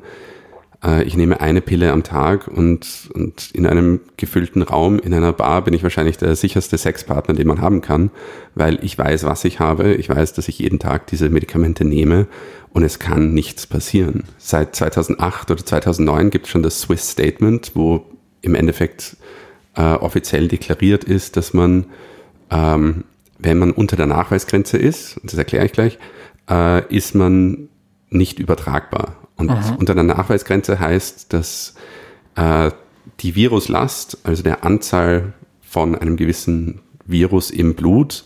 äh, 0.83 1.03
ich 1.03 1.15
nehme 1.15 1.41
eine 1.41 1.61
Pille 1.61 1.91
am 1.91 2.03
Tag 2.03 2.47
und, 2.47 3.09
und 3.13 3.51
in 3.51 3.65
einem 3.65 4.01
gefüllten 4.17 4.61
Raum, 4.61 4.99
in 4.99 5.13
einer 5.13 5.33
Bar 5.33 5.63
bin 5.63 5.73
ich 5.73 5.83
wahrscheinlich 5.83 6.17
der 6.17 6.35
sicherste 6.35 6.77
Sexpartner, 6.77 7.35
den 7.35 7.47
man 7.47 7.61
haben 7.61 7.81
kann, 7.81 8.11
weil 8.55 8.83
ich 8.83 8.97
weiß, 8.97 9.23
was 9.23 9.45
ich 9.45 9.59
habe. 9.59 9.93
Ich 9.95 10.09
weiß, 10.09 10.33
dass 10.33 10.47
ich 10.47 10.59
jeden 10.59 10.79
Tag 10.79 11.07
diese 11.07 11.29
Medikamente 11.29 11.85
nehme 11.85 12.27
und 12.73 12.83
es 12.83 12.99
kann 12.99 13.33
nichts 13.33 13.67
passieren. 13.67 14.23
Seit 14.37 14.75
2008 14.75 15.51
oder 15.51 15.65
2009 15.65 16.29
gibt 16.29 16.45
es 16.45 16.51
schon 16.51 16.63
das 16.63 16.81
Swiss 16.81 17.09
Statement, 17.09 17.71
wo 17.75 18.05
im 18.41 18.55
Endeffekt 18.55 19.17
äh, 19.75 19.81
offiziell 19.81 20.47
deklariert 20.47 21.03
ist, 21.03 21.37
dass 21.37 21.53
man, 21.53 21.85
ähm, 22.49 23.03
wenn 23.39 23.57
man 23.57 23.71
unter 23.71 23.95
der 23.95 24.07
Nachweisgrenze 24.07 24.77
ist, 24.77 25.17
und 25.17 25.31
das 25.31 25.37
erkläre 25.37 25.65
ich 25.65 25.71
gleich, 25.71 25.97
äh, 26.49 26.85
ist 26.95 27.15
man 27.15 27.69
nicht 28.09 28.39
übertragbar. 28.39 29.15
Und 29.41 29.49
Aha. 29.49 29.75
unter 29.79 29.95
der 29.95 30.03
Nachweisgrenze 30.03 30.79
heißt, 30.79 31.33
dass 31.33 31.73
äh, 32.35 32.69
die 33.21 33.35
Viruslast, 33.35 34.19
also 34.23 34.43
der 34.43 34.63
Anzahl 34.63 35.33
von 35.61 35.95
einem 35.95 36.15
gewissen 36.15 36.81
Virus 37.05 37.49
im 37.49 37.73
Blut, 37.73 38.23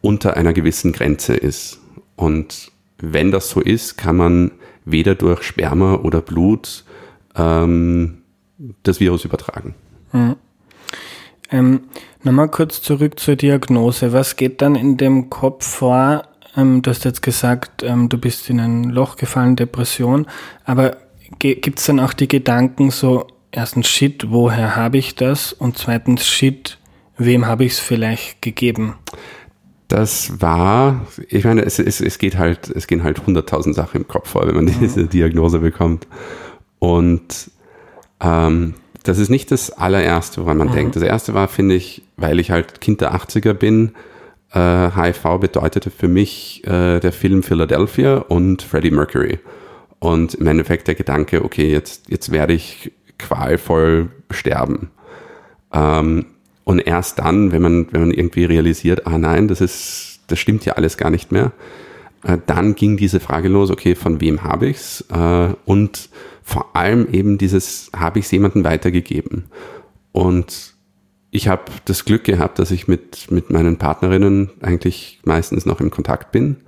unter 0.00 0.36
einer 0.36 0.52
gewissen 0.52 0.92
Grenze 0.92 1.34
ist. 1.34 1.80
Und 2.14 2.70
wenn 2.98 3.32
das 3.32 3.50
so 3.50 3.60
ist, 3.60 3.96
kann 3.98 4.16
man 4.16 4.52
weder 4.84 5.16
durch 5.16 5.42
Sperma 5.42 5.96
oder 5.96 6.20
Blut 6.20 6.84
ähm, 7.34 8.18
das 8.84 9.00
Virus 9.00 9.24
übertragen. 9.24 9.74
Mhm. 10.12 10.36
Ähm, 11.50 11.80
Nochmal 12.24 12.48
kurz 12.48 12.80
zurück 12.80 13.18
zur 13.18 13.34
Diagnose. 13.34 14.12
Was 14.12 14.36
geht 14.36 14.62
dann 14.62 14.76
in 14.76 14.96
dem 14.96 15.28
Kopf 15.28 15.66
vor, 15.66 16.22
ähm, 16.56 16.82
du 16.82 16.90
hast 16.90 17.04
jetzt 17.04 17.22
gesagt, 17.22 17.82
ähm, 17.82 18.08
du 18.08 18.18
bist 18.18 18.48
in 18.50 18.60
ein 18.60 18.84
Loch 18.84 19.16
gefallen, 19.16 19.56
Depression, 19.56 20.26
aber 20.64 20.96
gibt 21.38 21.78
es 21.78 21.86
dann 21.86 22.00
auch 22.00 22.12
die 22.12 22.28
Gedanken 22.28 22.90
so, 22.90 23.26
erstens 23.50 23.88
Shit, 23.88 24.30
woher 24.30 24.76
habe 24.76 24.98
ich 24.98 25.14
das? 25.14 25.52
Und 25.52 25.78
zweitens 25.78 26.26
Shit, 26.26 26.78
wem 27.16 27.46
habe 27.46 27.64
ich 27.64 27.72
es 27.72 27.78
vielleicht 27.78 28.42
gegeben? 28.42 28.94
Das 29.88 30.40
war, 30.40 31.06
ich 31.28 31.44
meine, 31.44 31.62
es, 31.62 31.78
es, 31.78 32.00
es 32.00 32.18
geht 32.18 32.38
halt, 32.38 32.70
es 32.70 32.86
gehen 32.86 33.02
halt 33.02 33.26
hunderttausend 33.26 33.74
Sachen 33.74 34.02
im 34.02 34.08
Kopf 34.08 34.30
vor, 34.30 34.46
wenn 34.46 34.54
man 34.54 34.66
diese 34.80 35.06
Diagnose 35.06 35.58
bekommt. 35.58 36.06
Und 36.78 37.50
ähm, 38.20 38.74
das 39.02 39.18
ist 39.18 39.28
nicht 39.28 39.50
das 39.50 39.70
allererste, 39.70 40.42
woran 40.42 40.56
man 40.56 40.68
mhm. 40.68 40.72
denkt. 40.72 40.96
Das 40.96 41.02
erste 41.02 41.34
war, 41.34 41.48
finde 41.48 41.74
ich, 41.74 42.02
weil 42.16 42.40
ich 42.40 42.50
halt 42.50 42.80
Kind 42.80 43.00
der 43.00 43.14
80er 43.14 43.52
bin, 43.52 43.92
äh, 44.52 44.90
HIV 44.90 45.38
bedeutete 45.40 45.90
für 45.90 46.08
mich 46.08 46.62
äh, 46.66 47.00
der 47.00 47.12
Film 47.12 47.42
Philadelphia 47.42 48.18
und 48.18 48.62
Freddie 48.62 48.90
Mercury. 48.90 49.38
Und 49.98 50.34
im 50.34 50.46
Endeffekt 50.46 50.88
der 50.88 50.94
Gedanke, 50.94 51.44
okay, 51.44 51.70
jetzt, 51.70 52.08
jetzt 52.08 52.32
werde 52.32 52.52
ich 52.54 52.92
qualvoll 53.18 54.10
sterben. 54.30 54.90
Ähm, 55.72 56.26
und 56.64 56.80
erst 56.80 57.18
dann, 57.18 57.52
wenn 57.52 57.62
man, 57.62 57.86
wenn 57.92 58.00
man 58.02 58.10
irgendwie 58.10 58.44
realisiert, 58.44 59.06
ah 59.06 59.18
nein, 59.18 59.48
das 59.48 59.60
ist, 59.60 60.20
das 60.28 60.38
stimmt 60.38 60.64
ja 60.64 60.74
alles 60.74 60.96
gar 60.96 61.10
nicht 61.10 61.32
mehr, 61.32 61.52
äh, 62.24 62.38
dann 62.46 62.74
ging 62.74 62.96
diese 62.96 63.20
Frage 63.20 63.48
los, 63.48 63.70
okay, 63.70 63.94
von 63.94 64.20
wem 64.20 64.42
habe 64.42 64.68
ich's? 64.68 65.04
Äh, 65.12 65.48
und 65.64 66.08
vor 66.42 66.76
allem 66.76 67.08
eben 67.10 67.38
dieses, 67.38 67.90
habe 67.94 68.18
ich 68.18 68.26
es 68.26 68.30
jemandem 68.30 68.64
weitergegeben? 68.64 69.44
Und 70.12 70.71
ich 71.34 71.48
habe 71.48 71.62
das 71.86 72.04
Glück 72.04 72.24
gehabt, 72.24 72.58
dass 72.58 72.70
ich 72.70 72.86
mit, 72.86 73.30
mit 73.30 73.50
meinen 73.50 73.78
Partnerinnen 73.78 74.50
eigentlich 74.60 75.18
meistens 75.24 75.64
noch 75.64 75.80
im 75.80 75.90
Kontakt 75.90 76.30
bin. 76.30 76.58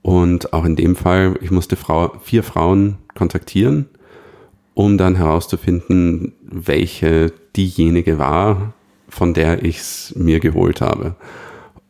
Und 0.00 0.54
auch 0.54 0.64
in 0.64 0.76
dem 0.76 0.96
Fall, 0.96 1.38
ich 1.42 1.50
musste 1.50 1.76
Frau, 1.76 2.16
vier 2.22 2.42
Frauen 2.42 2.96
kontaktieren, 3.14 3.86
um 4.72 4.96
dann 4.96 5.16
herauszufinden, 5.16 6.32
welche 6.40 7.32
diejenige 7.54 8.18
war, 8.18 8.72
von 9.10 9.34
der 9.34 9.62
ich 9.62 9.78
es 9.78 10.14
mir 10.16 10.40
geholt 10.40 10.80
habe. 10.80 11.14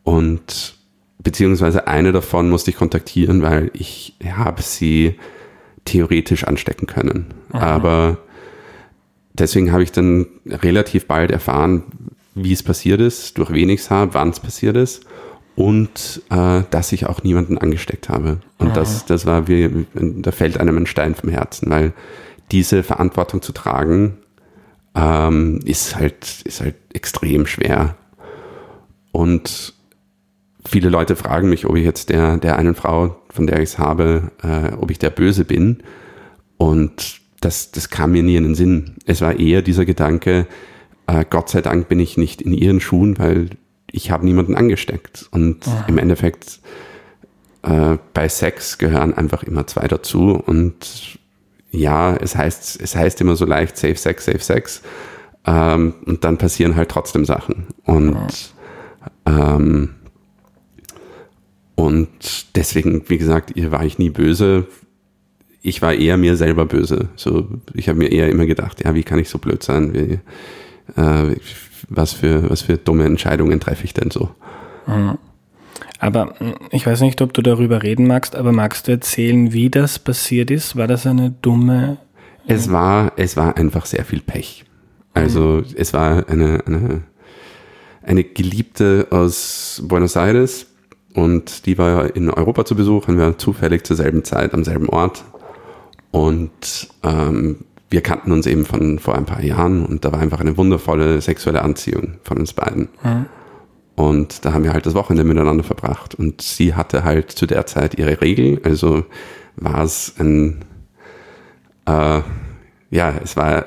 Und 0.03 0.75
beziehungsweise 1.23 1.87
eine 1.87 2.11
davon 2.11 2.49
musste 2.49 2.71
ich 2.71 2.77
kontaktieren, 2.77 3.41
weil 3.41 3.71
ich 3.73 4.13
habe 4.25 4.61
sie 4.61 5.15
theoretisch 5.85 6.43
anstecken 6.43 6.85
können. 6.85 7.33
Aha. 7.53 7.65
Aber 7.65 8.17
deswegen 9.39 9.71
habe 9.71 9.83
ich 9.83 9.91
dann 9.91 10.27
relativ 10.45 11.07
bald 11.07 11.31
erfahren, 11.31 11.83
wie 12.35 12.53
es 12.53 12.63
passiert 12.63 13.01
ist, 13.01 13.37
durch 13.37 13.51
wen 13.51 13.69
ich 13.69 13.81
es 13.81 13.89
habe, 13.89 14.13
wann 14.13 14.29
es 14.29 14.39
passiert 14.39 14.77
ist 14.77 15.05
und 15.55 16.21
äh, 16.29 16.61
dass 16.69 16.91
ich 16.91 17.07
auch 17.07 17.23
niemanden 17.23 17.57
angesteckt 17.57 18.09
habe. 18.09 18.39
Und 18.59 18.77
das, 18.77 19.05
das 19.05 19.25
war 19.25 19.47
wie, 19.47 19.87
da 19.95 20.31
fällt 20.31 20.59
einem 20.59 20.77
ein 20.77 20.85
Stein 20.85 21.15
vom 21.15 21.29
Herzen, 21.29 21.69
weil 21.71 21.93
diese 22.51 22.83
Verantwortung 22.83 23.41
zu 23.41 23.51
tragen, 23.53 24.17
ähm, 24.93 25.59
ist 25.65 25.95
halt, 25.95 26.41
ist 26.43 26.61
halt 26.61 26.75
extrem 26.93 27.47
schwer. 27.47 27.95
Und 29.11 29.73
viele 30.63 30.89
Leute 30.89 31.15
fragen 31.15 31.49
mich, 31.49 31.65
ob 31.65 31.75
ich 31.75 31.85
jetzt 31.85 32.09
der, 32.09 32.37
der 32.37 32.57
einen 32.57 32.75
Frau, 32.75 33.19
von 33.29 33.47
der 33.47 33.57
ich 33.57 33.69
es 33.69 33.79
habe, 33.79 34.31
äh, 34.43 34.73
ob 34.75 34.91
ich 34.91 34.99
der 34.99 35.09
Böse 35.09 35.43
bin. 35.43 35.83
Und 36.57 37.19
das, 37.39 37.71
das 37.71 37.89
kam 37.89 38.11
mir 38.11 38.23
nie 38.23 38.35
in 38.35 38.43
den 38.43 38.55
Sinn. 38.55 38.95
Es 39.05 39.21
war 39.21 39.37
eher 39.37 39.61
dieser 39.61 39.85
Gedanke, 39.85 40.47
äh, 41.07 41.25
Gott 41.29 41.49
sei 41.49 41.61
Dank 41.61 41.87
bin 41.87 41.99
ich 41.99 42.17
nicht 42.17 42.41
in 42.41 42.53
ihren 42.53 42.79
Schuhen, 42.79 43.17
weil 43.17 43.49
ich 43.91 44.11
habe 44.11 44.25
niemanden 44.25 44.55
angesteckt. 44.55 45.27
Und 45.31 45.67
Aha. 45.67 45.85
im 45.87 45.97
Endeffekt 45.97 46.59
äh, 47.63 47.97
bei 48.13 48.29
Sex 48.29 48.77
gehören 48.77 49.13
einfach 49.13 49.43
immer 49.43 49.67
zwei 49.67 49.87
dazu. 49.87 50.31
Und 50.31 51.19
ja, 51.71 52.15
es 52.15 52.35
heißt, 52.35 52.81
es 52.81 52.95
heißt 52.95 53.21
immer 53.21 53.35
so 53.35 53.45
leicht, 53.45 53.77
safe 53.77 53.95
Sex, 53.95 54.25
safe 54.25 54.39
Sex. 54.39 54.81
Ähm, 55.45 55.93
und 56.05 56.23
dann 56.23 56.37
passieren 56.37 56.75
halt 56.75 56.89
trotzdem 56.89 57.23
Sachen. 57.23 57.67
Und 57.85 58.53
ähm, 59.25 59.91
und 61.75 62.55
deswegen, 62.55 63.07
wie 63.07 63.19
gesagt, 63.19 63.55
ihr 63.55 63.71
war 63.71 63.85
ich 63.85 63.99
nie 63.99 64.09
böse 64.09 64.65
ich 65.67 65.81
war 65.81 65.93
eher 65.93 66.17
mir 66.17 66.37
selber 66.37 66.65
böse. 66.65 67.09
So, 67.15 67.47
ich 67.73 67.89
habe 67.89 67.99
mir 67.99 68.11
eher 68.11 68.29
immer 68.29 68.45
gedacht, 68.45 68.83
ja, 68.83 68.95
wie 68.95 69.03
kann 69.03 69.19
ich 69.19 69.29
so 69.29 69.37
blöd 69.37 69.61
sein? 69.61 69.93
Wie, 69.93 70.19
äh, 70.99 71.35
was, 71.89 72.13
für, 72.13 72.49
was 72.49 72.61
für 72.61 72.77
dumme 72.77 73.03
Entscheidungen 73.03 73.59
treffe 73.59 73.83
ich 73.83 73.93
denn 73.93 74.09
so? 74.09 74.29
Mhm. 74.87 75.17
Aber 75.99 76.35
hm, 76.37 76.55
ich 76.71 76.87
weiß 76.87 77.01
nicht, 77.01 77.21
ob 77.21 77.33
du 77.33 77.41
darüber 77.41 77.83
reden 77.83 78.07
magst, 78.07 78.35
aber 78.35 78.53
magst 78.53 78.87
du 78.87 78.93
erzählen, 78.93 79.51
wie 79.51 79.69
das 79.69 79.99
passiert 79.99 80.51
ist? 80.51 80.77
War 80.77 80.87
das 80.87 81.05
eine 81.05 81.31
dumme. 81.41 81.97
Es 82.47 82.71
war, 82.71 83.11
es 83.17 83.35
war 83.35 83.57
einfach 83.57 83.85
sehr 83.85 84.05
viel 84.05 84.21
Pech. 84.21 84.63
Also 85.13 85.39
mhm. 85.39 85.65
es 85.75 85.93
war 85.93 86.29
eine, 86.29 86.63
eine, 86.65 87.01
eine 88.03 88.23
Geliebte 88.23 89.07
aus 89.09 89.83
Buenos 89.85 90.15
Aires 90.15 90.67
und 91.13 91.65
die 91.65 91.77
war 91.77 92.15
in 92.15 92.29
Europa 92.29 92.63
zu 92.63 92.75
Besuch 92.75 93.09
und 93.09 93.17
wir 93.17 93.37
zufällig 93.37 93.85
zur 93.85 93.97
selben 93.97 94.23
Zeit 94.23 94.53
am 94.53 94.63
selben 94.63 94.87
Ort 94.87 95.25
und 96.11 96.89
ähm, 97.03 97.57
wir 97.89 98.01
kannten 98.01 98.31
uns 98.31 98.45
eben 98.45 98.65
von 98.65 98.99
vor 98.99 99.15
ein 99.15 99.25
paar 99.25 99.41
Jahren 99.41 99.85
und 99.85 100.03
da 100.03 100.11
war 100.11 100.19
einfach 100.19 100.39
eine 100.39 100.57
wundervolle 100.57 101.21
sexuelle 101.21 101.61
Anziehung 101.61 102.15
von 102.23 102.37
uns 102.37 102.53
beiden. 102.53 102.89
Mhm. 103.03 103.25
Und 103.95 104.45
da 104.45 104.53
haben 104.53 104.63
wir 104.63 104.73
halt 104.73 104.85
das 104.85 104.93
Wochenende 104.93 105.23
miteinander 105.23 105.63
verbracht. 105.63 106.13
Und 106.13 106.41
sie 106.41 106.75
hatte 106.75 107.03
halt 107.03 107.31
zu 107.31 107.47
der 107.47 107.65
Zeit 107.65 107.97
ihre 107.97 108.21
Regel. 108.21 108.61
Also 108.63 109.05
war 109.55 109.83
es 109.83 110.13
ein, 110.19 110.63
äh, 111.87 112.21
ja, 112.91 113.13
es 113.23 113.35
war, 113.35 113.65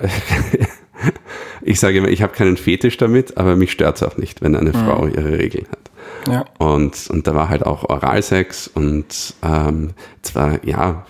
ich 1.62 1.80
sage 1.80 1.98
immer, 1.98 2.08
ich 2.08 2.22
habe 2.22 2.32
keinen 2.32 2.56
Fetisch 2.56 2.96
damit, 2.96 3.38
aber 3.38 3.56
mich 3.56 3.72
stört 3.72 3.96
es 3.96 4.04
auch 4.04 4.18
nicht, 4.18 4.40
wenn 4.40 4.54
eine 4.54 4.70
mhm. 4.70 4.74
Frau 4.74 5.08
ihre 5.08 5.36
Regeln 5.36 5.66
hat. 5.68 5.90
Ja. 6.30 6.44
Und, 6.58 7.10
und 7.10 7.26
da 7.26 7.34
war 7.34 7.48
halt 7.48 7.66
auch 7.66 7.88
Oralsex 7.88 8.68
und 8.68 9.34
ähm, 9.42 9.90
zwar, 10.22 10.64
ja, 10.64 11.06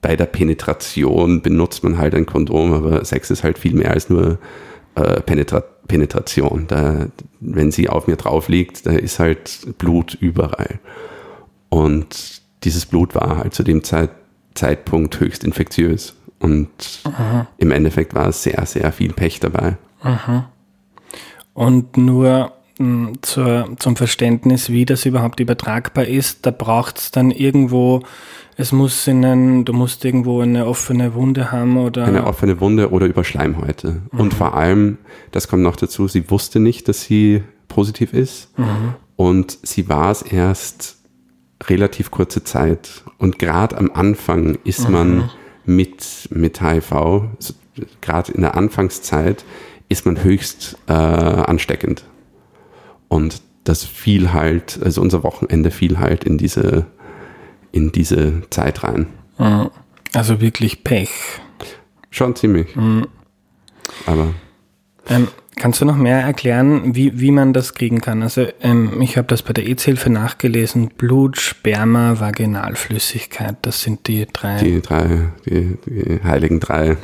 bei 0.00 0.16
der 0.16 0.26
Penetration 0.26 1.42
benutzt 1.42 1.84
man 1.84 1.98
halt 1.98 2.14
ein 2.14 2.26
Kondom, 2.26 2.72
aber 2.72 3.04
Sex 3.04 3.30
ist 3.30 3.44
halt 3.44 3.58
viel 3.58 3.74
mehr 3.74 3.90
als 3.90 4.10
nur 4.10 4.38
äh, 4.94 5.20
Penetra 5.20 5.62
Penetration. 5.86 6.66
Da, 6.66 7.06
wenn 7.40 7.70
sie 7.70 7.88
auf 7.88 8.06
mir 8.06 8.16
drauf 8.16 8.48
liegt, 8.48 8.86
da 8.86 8.92
ist 8.92 9.18
halt 9.18 9.78
Blut 9.78 10.14
überall. 10.14 10.80
Und 11.68 12.42
dieses 12.64 12.86
Blut 12.86 13.14
war 13.14 13.38
halt 13.38 13.54
zu 13.54 13.62
dem 13.62 13.84
Zeit, 13.84 14.10
Zeitpunkt 14.54 15.20
höchst 15.20 15.44
infektiös. 15.44 16.14
Und 16.38 16.68
Aha. 17.04 17.46
im 17.58 17.70
Endeffekt 17.70 18.14
war 18.14 18.30
sehr, 18.32 18.64
sehr 18.66 18.92
viel 18.92 19.12
Pech 19.12 19.40
dabei. 19.40 19.76
Aha. 20.02 20.50
Und 21.54 21.96
nur 21.96 22.52
mh, 22.78 23.06
hm, 23.06 23.18
zur, 23.22 23.76
zum 23.78 23.96
Verständnis, 23.96 24.70
wie 24.70 24.84
das 24.84 25.06
überhaupt 25.06 25.40
übertragbar 25.40 26.04
ist, 26.04 26.44
da 26.44 26.50
braucht 26.50 26.98
es 26.98 27.10
dann 27.10 27.30
irgendwo, 27.30 28.02
es 28.56 28.72
muss 28.72 29.06
in 29.06 29.24
ein, 29.24 29.64
du 29.66 29.74
musst 29.74 30.04
irgendwo 30.04 30.40
eine 30.40 30.66
offene 30.66 31.14
Wunde 31.14 31.52
haben 31.52 31.76
oder. 31.76 32.06
Eine 32.06 32.26
offene 32.26 32.58
Wunde 32.60 32.90
oder 32.90 33.06
über 33.06 33.22
Schleimhäute. 33.22 34.00
Mhm. 34.10 34.20
Und 34.20 34.34
vor 34.34 34.54
allem, 34.54 34.98
das 35.30 35.46
kommt 35.48 35.62
noch 35.62 35.76
dazu, 35.76 36.08
sie 36.08 36.30
wusste 36.30 36.58
nicht, 36.58 36.88
dass 36.88 37.02
sie 37.02 37.42
positiv 37.68 38.14
ist. 38.14 38.56
Mhm. 38.58 38.94
Und 39.16 39.58
sie 39.62 39.88
war 39.88 40.10
es 40.10 40.22
erst 40.22 40.96
relativ 41.64 42.10
kurze 42.10 42.44
Zeit. 42.44 43.02
Und 43.18 43.38
gerade 43.38 43.76
am 43.76 43.90
Anfang 43.92 44.58
ist 44.64 44.86
mhm. 44.86 44.92
man 44.92 45.30
mit, 45.66 46.28
mit 46.30 46.62
HIV, 46.62 47.24
gerade 48.00 48.32
in 48.32 48.40
der 48.40 48.56
Anfangszeit, 48.56 49.44
ist 49.88 50.06
man 50.06 50.24
höchst 50.24 50.78
äh, 50.86 50.92
ansteckend. 50.92 52.04
Und 53.08 53.42
das 53.64 53.84
fiel 53.84 54.32
halt, 54.32 54.80
also 54.82 55.02
unser 55.02 55.22
Wochenende 55.22 55.70
fiel 55.70 55.98
halt 55.98 56.24
in 56.24 56.38
diese, 56.38 56.86
in 57.76 57.92
diese 57.92 58.42
Zeit 58.50 58.82
rein. 58.82 59.06
Mhm. 59.38 59.70
Also 60.14 60.40
wirklich 60.40 60.82
Pech. 60.82 61.10
Schon 62.10 62.34
ziemlich. 62.34 62.74
Mhm. 62.74 63.06
Aber. 64.06 64.34
Ähm, 65.08 65.28
Kannst 65.58 65.80
du 65.80 65.86
noch 65.86 65.96
mehr 65.96 66.20
erklären, 66.20 66.94
wie, 66.94 67.18
wie 67.18 67.30
man 67.30 67.54
das 67.54 67.72
kriegen 67.72 68.02
kann? 68.02 68.22
Also 68.22 68.46
ähm, 68.60 69.00
ich 69.00 69.16
habe 69.16 69.26
das 69.26 69.40
bei 69.40 69.54
der 69.54 69.66
EZ-Hilfe 69.66 70.10
nachgelesen. 70.10 70.90
Blut, 70.98 71.38
Sperma, 71.38 72.20
Vaginalflüssigkeit, 72.20 73.56
das 73.62 73.80
sind 73.80 74.06
die 74.06 74.26
drei. 74.30 74.58
Die 74.58 74.82
drei, 74.82 75.30
die, 75.46 75.78
die 75.86 76.20
heiligen 76.22 76.60
drei. 76.60 76.98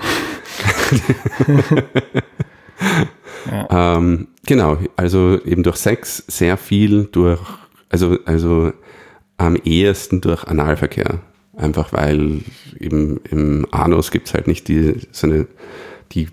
ja. 3.70 3.96
ähm, 3.96 4.28
genau, 4.44 4.76
also 4.96 5.42
eben 5.46 5.62
durch 5.62 5.76
Sex 5.76 6.22
sehr 6.26 6.58
viel 6.58 7.06
durch, 7.06 7.40
also, 7.88 8.18
also 8.26 8.74
am 9.36 9.56
ehesten 9.56 10.20
durch 10.20 10.44
Analverkehr. 10.44 11.20
Einfach 11.56 11.92
weil 11.92 12.40
eben 12.78 13.20
im 13.30 13.66
Anus 13.70 14.10
gibt 14.10 14.28
es 14.28 14.34
halt 14.34 14.46
nicht 14.46 14.68
die, 14.68 14.94
so 15.10 15.26
eine, 15.26 15.46
die 16.12 16.28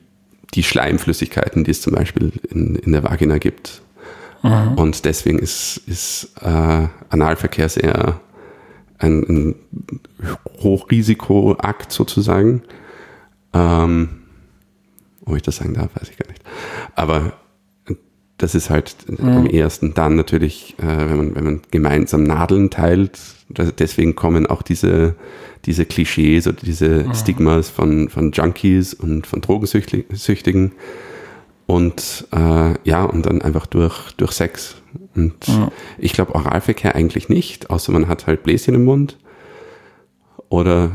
die 0.53 0.63
Schleimflüssigkeiten, 0.63 1.63
die 1.63 1.71
es 1.71 1.81
zum 1.81 1.93
Beispiel 1.93 2.31
in, 2.49 2.75
in 2.75 2.91
der 2.91 3.03
Vagina 3.03 3.37
gibt. 3.37 3.81
Mhm. 4.41 4.73
Und 4.75 5.05
deswegen 5.05 5.39
ist, 5.39 5.81
ist 5.85 6.31
äh, 6.41 6.87
Analverkehr 7.09 7.69
sehr 7.69 8.19
ein, 8.97 9.23
ein 9.23 9.55
Hochrisikoakt 10.61 11.91
sozusagen. 11.91 12.63
Ähm, 13.53 14.09
ob 15.25 15.35
ich 15.35 15.43
das 15.43 15.57
sagen 15.57 15.75
darf, 15.75 15.91
weiß 15.95 16.09
ich 16.09 16.17
gar 16.17 16.29
nicht. 16.29 16.43
Aber 16.95 17.33
das 18.39 18.55
ist 18.55 18.69
halt 18.71 18.95
mhm. 19.07 19.29
am 19.29 19.45
ersten. 19.45 19.93
Dann 19.93 20.15
natürlich, 20.15 20.75
äh, 20.79 20.87
wenn, 20.87 21.17
man, 21.17 21.35
wenn 21.35 21.43
man 21.43 21.61
gemeinsam 21.69 22.23
Nadeln 22.23 22.71
teilt, 22.71 23.19
deswegen 23.49 24.15
kommen 24.15 24.47
auch 24.47 24.63
diese 24.63 25.15
diese 25.65 25.85
Klischees 25.85 26.47
oder 26.47 26.57
diese 26.63 27.03
mhm. 27.03 27.13
Stigmas 27.13 27.69
von, 27.69 28.09
von 28.09 28.31
Junkies 28.31 28.93
und 28.93 29.27
von 29.27 29.41
Drogensüchtigen. 29.41 30.71
Und 31.65 32.27
äh, 32.31 32.73
ja, 32.83 33.03
und 33.03 33.25
dann 33.25 33.41
einfach 33.41 33.67
durch, 33.67 34.11
durch 34.13 34.31
Sex. 34.31 34.81
Und 35.15 35.47
mhm. 35.47 35.69
ich 35.97 36.13
glaube, 36.13 36.33
Oralverkehr 36.33 36.95
eigentlich 36.95 37.29
nicht, 37.29 37.69
außer 37.69 37.91
man 37.91 38.07
hat 38.07 38.25
halt 38.25 38.43
Bläschen 38.43 38.73
im 38.73 38.85
Mund. 38.85 39.17
Oder 40.47 40.91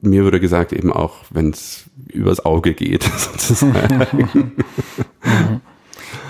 mir 0.00 0.24
wurde 0.24 0.38
gesagt, 0.38 0.72
eben 0.72 0.92
auch, 0.92 1.16
wenn 1.30 1.50
es 1.50 1.84
übers 2.08 2.44
Auge 2.44 2.74
geht, 2.74 3.02
sozusagen. 3.16 4.52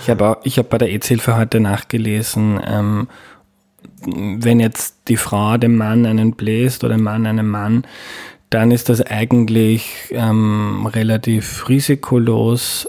ich 0.04 0.10
habe 0.10 0.38
hab 0.44 0.68
bei 0.68 0.78
der 0.78 0.92
EZ-Hilfe 0.92 1.36
heute 1.36 1.60
nachgelesen, 1.60 2.60
ähm, 2.64 3.08
wenn 4.06 4.60
jetzt 4.60 5.08
die 5.08 5.16
Frau 5.16 5.56
dem 5.56 5.76
Mann 5.76 6.04
einen 6.04 6.32
bläst 6.32 6.84
oder 6.84 6.94
der 6.94 7.02
Mann 7.02 7.26
einem 7.26 7.48
Mann, 7.48 7.86
dann 8.50 8.70
ist 8.70 8.88
das 8.88 9.00
eigentlich 9.00 10.10
ähm, 10.10 10.86
relativ 10.86 11.68
risikolos. 11.68 12.86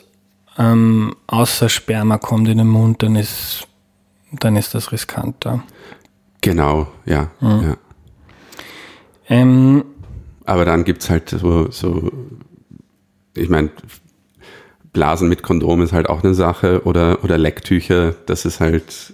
Ähm, 0.57 1.15
außer 1.27 1.69
Sperma 1.69 2.17
kommt 2.17 2.49
in 2.49 2.57
den 2.57 2.67
Mund, 2.67 3.01
dann 3.01 3.15
ist, 3.15 3.67
dann 4.31 4.55
ist 4.57 4.73
das 4.75 4.91
riskanter. 4.91 5.63
Genau, 6.41 6.87
ja. 7.05 7.31
Mhm. 7.39 7.63
ja. 7.63 7.77
Ähm, 9.27 9.85
Aber 10.45 10.65
dann 10.65 10.83
gibt 10.83 11.01
es 11.01 11.09
halt 11.09 11.29
so, 11.29 11.71
so 11.71 12.11
ich 13.35 13.49
meine, 13.49 13.71
Blasen 14.95 15.27
mit 15.29 15.43
Kondom 15.43 15.81
ist 15.81 15.93
halt 15.93 16.09
auch 16.09 16.23
eine 16.23 16.33
Sache 16.33 16.81
oder, 16.85 17.23
oder 17.23 17.37
Lecktücher, 17.37 18.15
das 18.25 18.45
ist 18.45 18.61
halt 18.61 19.13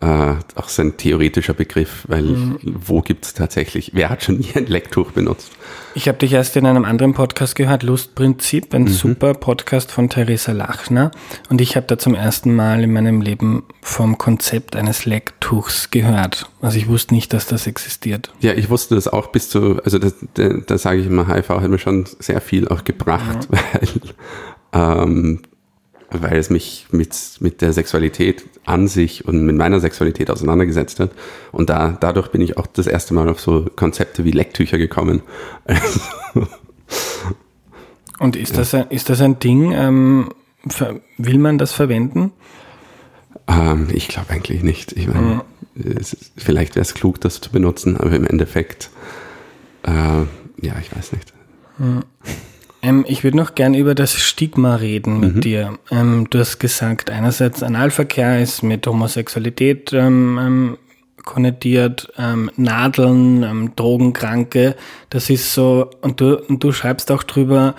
äh, 0.00 0.34
auch 0.54 0.68
so 0.68 0.82
ein 0.82 0.96
theoretischer 0.96 1.54
Begriff, 1.54 2.04
weil 2.08 2.22
mhm. 2.22 2.58
wo 2.62 3.00
gibt 3.00 3.24
es 3.24 3.34
tatsächlich, 3.34 3.92
wer 3.94 4.10
hat 4.10 4.24
schon 4.24 4.38
nie 4.38 4.52
ein 4.54 4.66
Lecktuch 4.66 5.12
benutzt? 5.12 5.50
Ich 5.94 6.08
habe 6.08 6.18
dich 6.18 6.32
erst 6.32 6.56
in 6.56 6.66
einem 6.66 6.84
anderen 6.84 7.14
Podcast 7.14 7.54
gehört, 7.54 7.84
Lustprinzip, 7.84 8.74
ein 8.74 8.82
mhm. 8.82 8.88
super 8.88 9.34
Podcast 9.34 9.92
von 9.92 10.10
Theresa 10.10 10.50
Lachner. 10.50 11.12
Und 11.48 11.60
ich 11.60 11.76
habe 11.76 11.86
da 11.86 11.96
zum 11.96 12.14
ersten 12.14 12.54
Mal 12.54 12.82
in 12.82 12.92
meinem 12.92 13.20
Leben 13.20 13.62
vom 13.80 14.18
Konzept 14.18 14.74
eines 14.74 15.06
Lecktuchs 15.06 15.90
gehört. 15.90 16.50
Also 16.60 16.78
ich 16.78 16.88
wusste 16.88 17.14
nicht, 17.14 17.32
dass 17.32 17.46
das 17.46 17.68
existiert. 17.68 18.32
Ja, 18.40 18.52
ich 18.54 18.70
wusste 18.70 18.96
das 18.96 19.06
auch 19.06 19.28
bis 19.28 19.48
zu, 19.48 19.80
also 19.84 19.98
da, 19.98 20.78
sage 20.78 21.00
ich 21.00 21.06
immer, 21.06 21.28
HIV 21.28 21.48
hat 21.48 21.70
mir 21.70 21.78
schon 21.78 22.06
sehr 22.18 22.40
viel 22.40 22.66
auch 22.66 22.82
gebracht, 22.82 23.48
mhm. 23.48 23.56
weil 24.72 25.02
ähm, 25.04 25.42
weil 26.22 26.38
es 26.38 26.50
mich 26.50 26.86
mit, 26.90 27.14
mit 27.40 27.60
der 27.60 27.72
Sexualität 27.72 28.44
an 28.64 28.88
sich 28.88 29.26
und 29.26 29.44
mit 29.44 29.56
meiner 29.56 29.80
Sexualität 29.80 30.30
auseinandergesetzt 30.30 31.00
hat. 31.00 31.10
Und 31.52 31.70
da, 31.70 31.96
dadurch 31.98 32.28
bin 32.28 32.40
ich 32.40 32.56
auch 32.56 32.66
das 32.66 32.86
erste 32.86 33.14
Mal 33.14 33.28
auf 33.28 33.40
so 33.40 33.66
Konzepte 33.76 34.24
wie 34.24 34.30
Lecktücher 34.30 34.78
gekommen. 34.78 35.22
und 38.18 38.36
ist, 38.36 38.52
ja. 38.52 38.58
das, 38.58 38.74
ein, 38.74 38.86
ist 38.90 39.10
das 39.10 39.20
ein 39.20 39.38
Ding, 39.38 39.72
ähm, 39.72 40.30
will 41.18 41.38
man 41.38 41.58
das 41.58 41.72
verwenden? 41.72 42.32
Ähm, 43.46 43.88
ich 43.92 44.08
glaube 44.08 44.30
eigentlich 44.30 44.62
nicht. 44.62 44.92
Ich 44.92 45.08
meine, 45.08 45.42
mhm. 45.74 45.96
vielleicht 46.36 46.76
wäre 46.76 46.82
es 46.82 46.94
klug, 46.94 47.20
das 47.20 47.40
zu 47.40 47.50
benutzen, 47.50 47.96
aber 47.96 48.12
im 48.12 48.26
Endeffekt, 48.26 48.90
äh, 49.82 49.90
ja, 49.90 50.74
ich 50.80 50.94
weiß 50.96 51.12
nicht. 51.12 51.32
Mhm. 51.78 52.02
Ähm, 52.84 53.04
ich 53.08 53.24
würde 53.24 53.36
noch 53.36 53.54
gern 53.54 53.74
über 53.74 53.94
das 53.94 54.14
Stigma 54.14 54.76
reden 54.76 55.18
mit 55.18 55.36
mhm. 55.36 55.40
dir. 55.40 55.78
Ähm, 55.90 56.28
du 56.28 56.38
hast 56.38 56.58
gesagt, 56.58 57.10
einerseits 57.10 57.62
Analverkehr 57.62 58.40
ist 58.40 58.62
mit 58.62 58.86
Homosexualität 58.86 59.92
ähm, 59.92 60.38
ähm 60.40 60.78
konnotiert, 61.24 62.12
ähm, 62.18 62.50
Nadeln, 62.56 63.44
ähm, 63.44 63.72
Drogenkranke, 63.76 64.76
das 65.08 65.30
ist 65.30 65.54
so, 65.54 65.88
und 66.02 66.20
du, 66.20 66.38
und 66.38 66.62
du 66.62 66.70
schreibst 66.70 67.10
auch 67.10 67.22
drüber, 67.22 67.76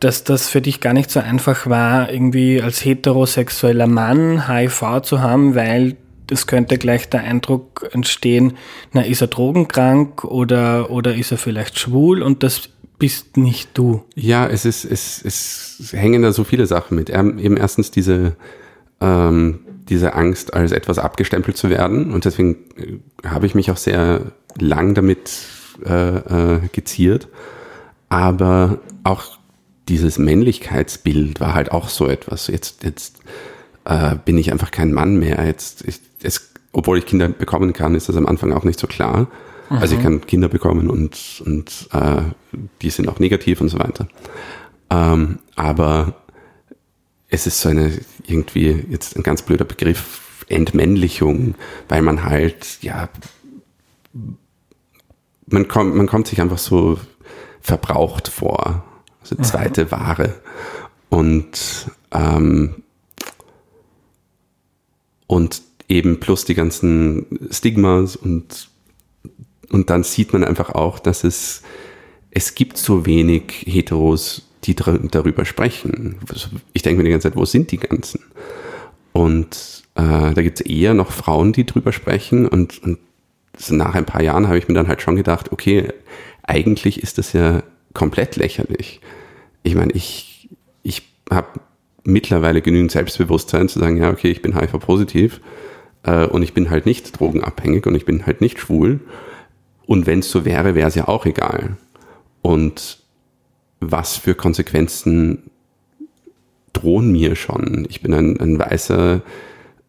dass 0.00 0.22
das 0.22 0.50
für 0.50 0.60
dich 0.60 0.82
gar 0.82 0.92
nicht 0.92 1.10
so 1.10 1.18
einfach 1.18 1.66
war, 1.66 2.12
irgendwie 2.12 2.60
als 2.60 2.84
heterosexueller 2.84 3.86
Mann 3.86 4.46
HIV 4.48 5.00
zu 5.00 5.22
haben, 5.22 5.54
weil 5.54 5.96
es 6.30 6.46
könnte 6.46 6.76
gleich 6.76 7.08
der 7.08 7.22
Eindruck 7.22 7.88
entstehen, 7.92 8.58
na, 8.92 9.00
ist 9.00 9.22
er 9.22 9.28
drogenkrank 9.28 10.24
oder, 10.24 10.90
oder 10.90 11.14
ist 11.14 11.32
er 11.32 11.38
vielleicht 11.38 11.78
schwul 11.78 12.22
und 12.22 12.42
das 12.42 12.68
bist 12.98 13.36
nicht 13.36 13.70
du. 13.74 14.02
Ja, 14.14 14.46
es 14.46 14.64
ist, 14.64 14.84
es, 14.84 15.22
es 15.24 15.92
hängen 15.92 16.22
da 16.22 16.32
so 16.32 16.44
viele 16.44 16.66
Sachen 16.66 16.96
mit. 16.96 17.10
Eben 17.10 17.56
erstens 17.56 17.90
diese, 17.90 18.36
ähm, 19.00 19.60
diese 19.88 20.14
Angst, 20.14 20.54
als 20.54 20.72
etwas 20.72 20.98
abgestempelt 20.98 21.56
zu 21.56 21.70
werden. 21.70 22.12
Und 22.12 22.24
deswegen 22.24 22.56
äh, 22.76 23.28
habe 23.28 23.46
ich 23.46 23.54
mich 23.54 23.70
auch 23.70 23.76
sehr 23.76 24.32
lang 24.58 24.94
damit 24.94 25.30
äh, 25.84 26.16
äh, 26.16 26.60
geziert. 26.72 27.28
Aber 28.08 28.78
auch 29.04 29.38
dieses 29.88 30.18
Männlichkeitsbild 30.18 31.40
war 31.40 31.54
halt 31.54 31.72
auch 31.72 31.88
so 31.88 32.08
etwas. 32.08 32.48
Jetzt, 32.48 32.84
jetzt 32.84 33.18
äh, 33.84 34.16
bin 34.24 34.38
ich 34.38 34.52
einfach 34.52 34.70
kein 34.70 34.92
Mann 34.92 35.18
mehr. 35.18 35.44
Jetzt, 35.46 35.86
ich, 35.86 36.00
es, 36.22 36.50
obwohl 36.72 36.98
ich 36.98 37.06
Kinder 37.06 37.28
bekommen 37.28 37.72
kann, 37.72 37.94
ist 37.94 38.08
das 38.08 38.16
am 38.16 38.26
Anfang 38.26 38.52
auch 38.52 38.64
nicht 38.64 38.80
so 38.80 38.86
klar. 38.86 39.28
Mhm. 39.70 39.78
Also 39.78 39.96
ich 39.96 40.02
kann 40.02 40.26
Kinder 40.26 40.48
bekommen 40.48 40.90
und, 40.90 41.42
und 41.44 41.88
äh, 41.92 42.22
die 42.82 42.90
sind 42.90 43.08
auch 43.08 43.18
negativ 43.18 43.60
und 43.60 43.68
so 43.68 43.78
weiter. 43.78 44.08
Ähm, 44.90 45.38
aber 45.56 46.14
es 47.28 47.46
ist 47.46 47.60
so 47.60 47.68
eine, 47.68 47.92
irgendwie, 48.26 48.84
jetzt 48.90 49.16
ein 49.16 49.22
ganz 49.22 49.42
blöder 49.42 49.64
Begriff, 49.64 50.44
Entmännlichung, 50.48 51.54
weil 51.88 52.02
man 52.02 52.24
halt, 52.24 52.78
ja, 52.80 53.10
man 55.46 55.68
kommt, 55.68 55.94
man 55.94 56.06
kommt 56.06 56.26
sich 56.26 56.40
einfach 56.40 56.58
so 56.58 56.98
verbraucht 57.60 58.28
vor. 58.28 58.84
Also 59.20 59.36
zweite 59.36 59.84
mhm. 59.84 59.90
Ware. 59.90 60.34
Und, 61.10 61.90
ähm, 62.12 62.82
und 65.26 65.62
eben 65.88 66.20
plus 66.20 66.44
die 66.44 66.54
ganzen 66.54 67.26
Stigmas 67.50 68.16
und, 68.16 68.68
und 69.70 69.90
dann 69.90 70.02
sieht 70.02 70.32
man 70.32 70.44
einfach 70.44 70.70
auch, 70.70 70.98
dass 70.98 71.24
es, 71.24 71.62
es 72.30 72.54
gibt 72.54 72.76
so 72.78 73.06
wenig 73.06 73.64
Heteros, 73.66 74.48
die 74.64 74.74
darüber 74.74 75.44
sprechen. 75.44 76.16
Ich 76.72 76.82
denke 76.82 76.98
mir 76.98 77.04
die 77.04 77.10
ganze 77.10 77.28
Zeit, 77.28 77.36
wo 77.36 77.44
sind 77.44 77.70
die 77.70 77.78
ganzen? 77.78 78.20
Und 79.12 79.84
äh, 79.94 80.32
da 80.32 80.42
gibt 80.42 80.60
es 80.60 80.66
eher 80.66 80.94
noch 80.94 81.12
Frauen, 81.12 81.52
die 81.52 81.66
drüber 81.66 81.92
sprechen 81.92 82.46
und, 82.46 82.82
und 82.82 82.98
nach 83.70 83.94
ein 83.94 84.06
paar 84.06 84.22
Jahren 84.22 84.46
habe 84.46 84.58
ich 84.58 84.68
mir 84.68 84.74
dann 84.74 84.88
halt 84.88 85.02
schon 85.02 85.16
gedacht, 85.16 85.52
okay, 85.52 85.88
eigentlich 86.42 87.02
ist 87.02 87.18
das 87.18 87.32
ja 87.32 87.62
komplett 87.94 88.36
lächerlich. 88.36 89.00
Ich 89.62 89.74
meine, 89.74 89.92
ich, 89.92 90.48
ich 90.82 91.02
habe 91.30 91.60
mittlerweile 92.04 92.62
genügend 92.62 92.92
Selbstbewusstsein 92.92 93.68
zu 93.68 93.78
sagen, 93.78 93.96
ja, 93.96 94.10
okay, 94.10 94.30
ich 94.30 94.42
bin 94.42 94.58
HIV-positiv 94.58 95.40
äh, 96.04 96.26
und 96.26 96.42
ich 96.42 96.54
bin 96.54 96.70
halt 96.70 96.86
nicht 96.86 97.18
drogenabhängig 97.18 97.86
und 97.86 97.94
ich 97.94 98.04
bin 98.04 98.24
halt 98.24 98.40
nicht 98.40 98.58
schwul. 98.58 99.00
Und 99.88 100.06
wenn 100.06 100.18
es 100.18 100.30
so 100.30 100.44
wäre, 100.44 100.74
wäre 100.74 100.88
es 100.88 100.94
ja 100.94 101.08
auch 101.08 101.24
egal. 101.24 101.78
Und 102.42 102.98
was 103.80 104.18
für 104.18 104.34
Konsequenzen 104.34 105.44
drohen 106.74 107.10
mir 107.10 107.34
schon? 107.36 107.86
Ich 107.88 108.02
bin 108.02 108.12
ein, 108.12 108.38
ein 108.38 108.58
weißer 108.58 109.22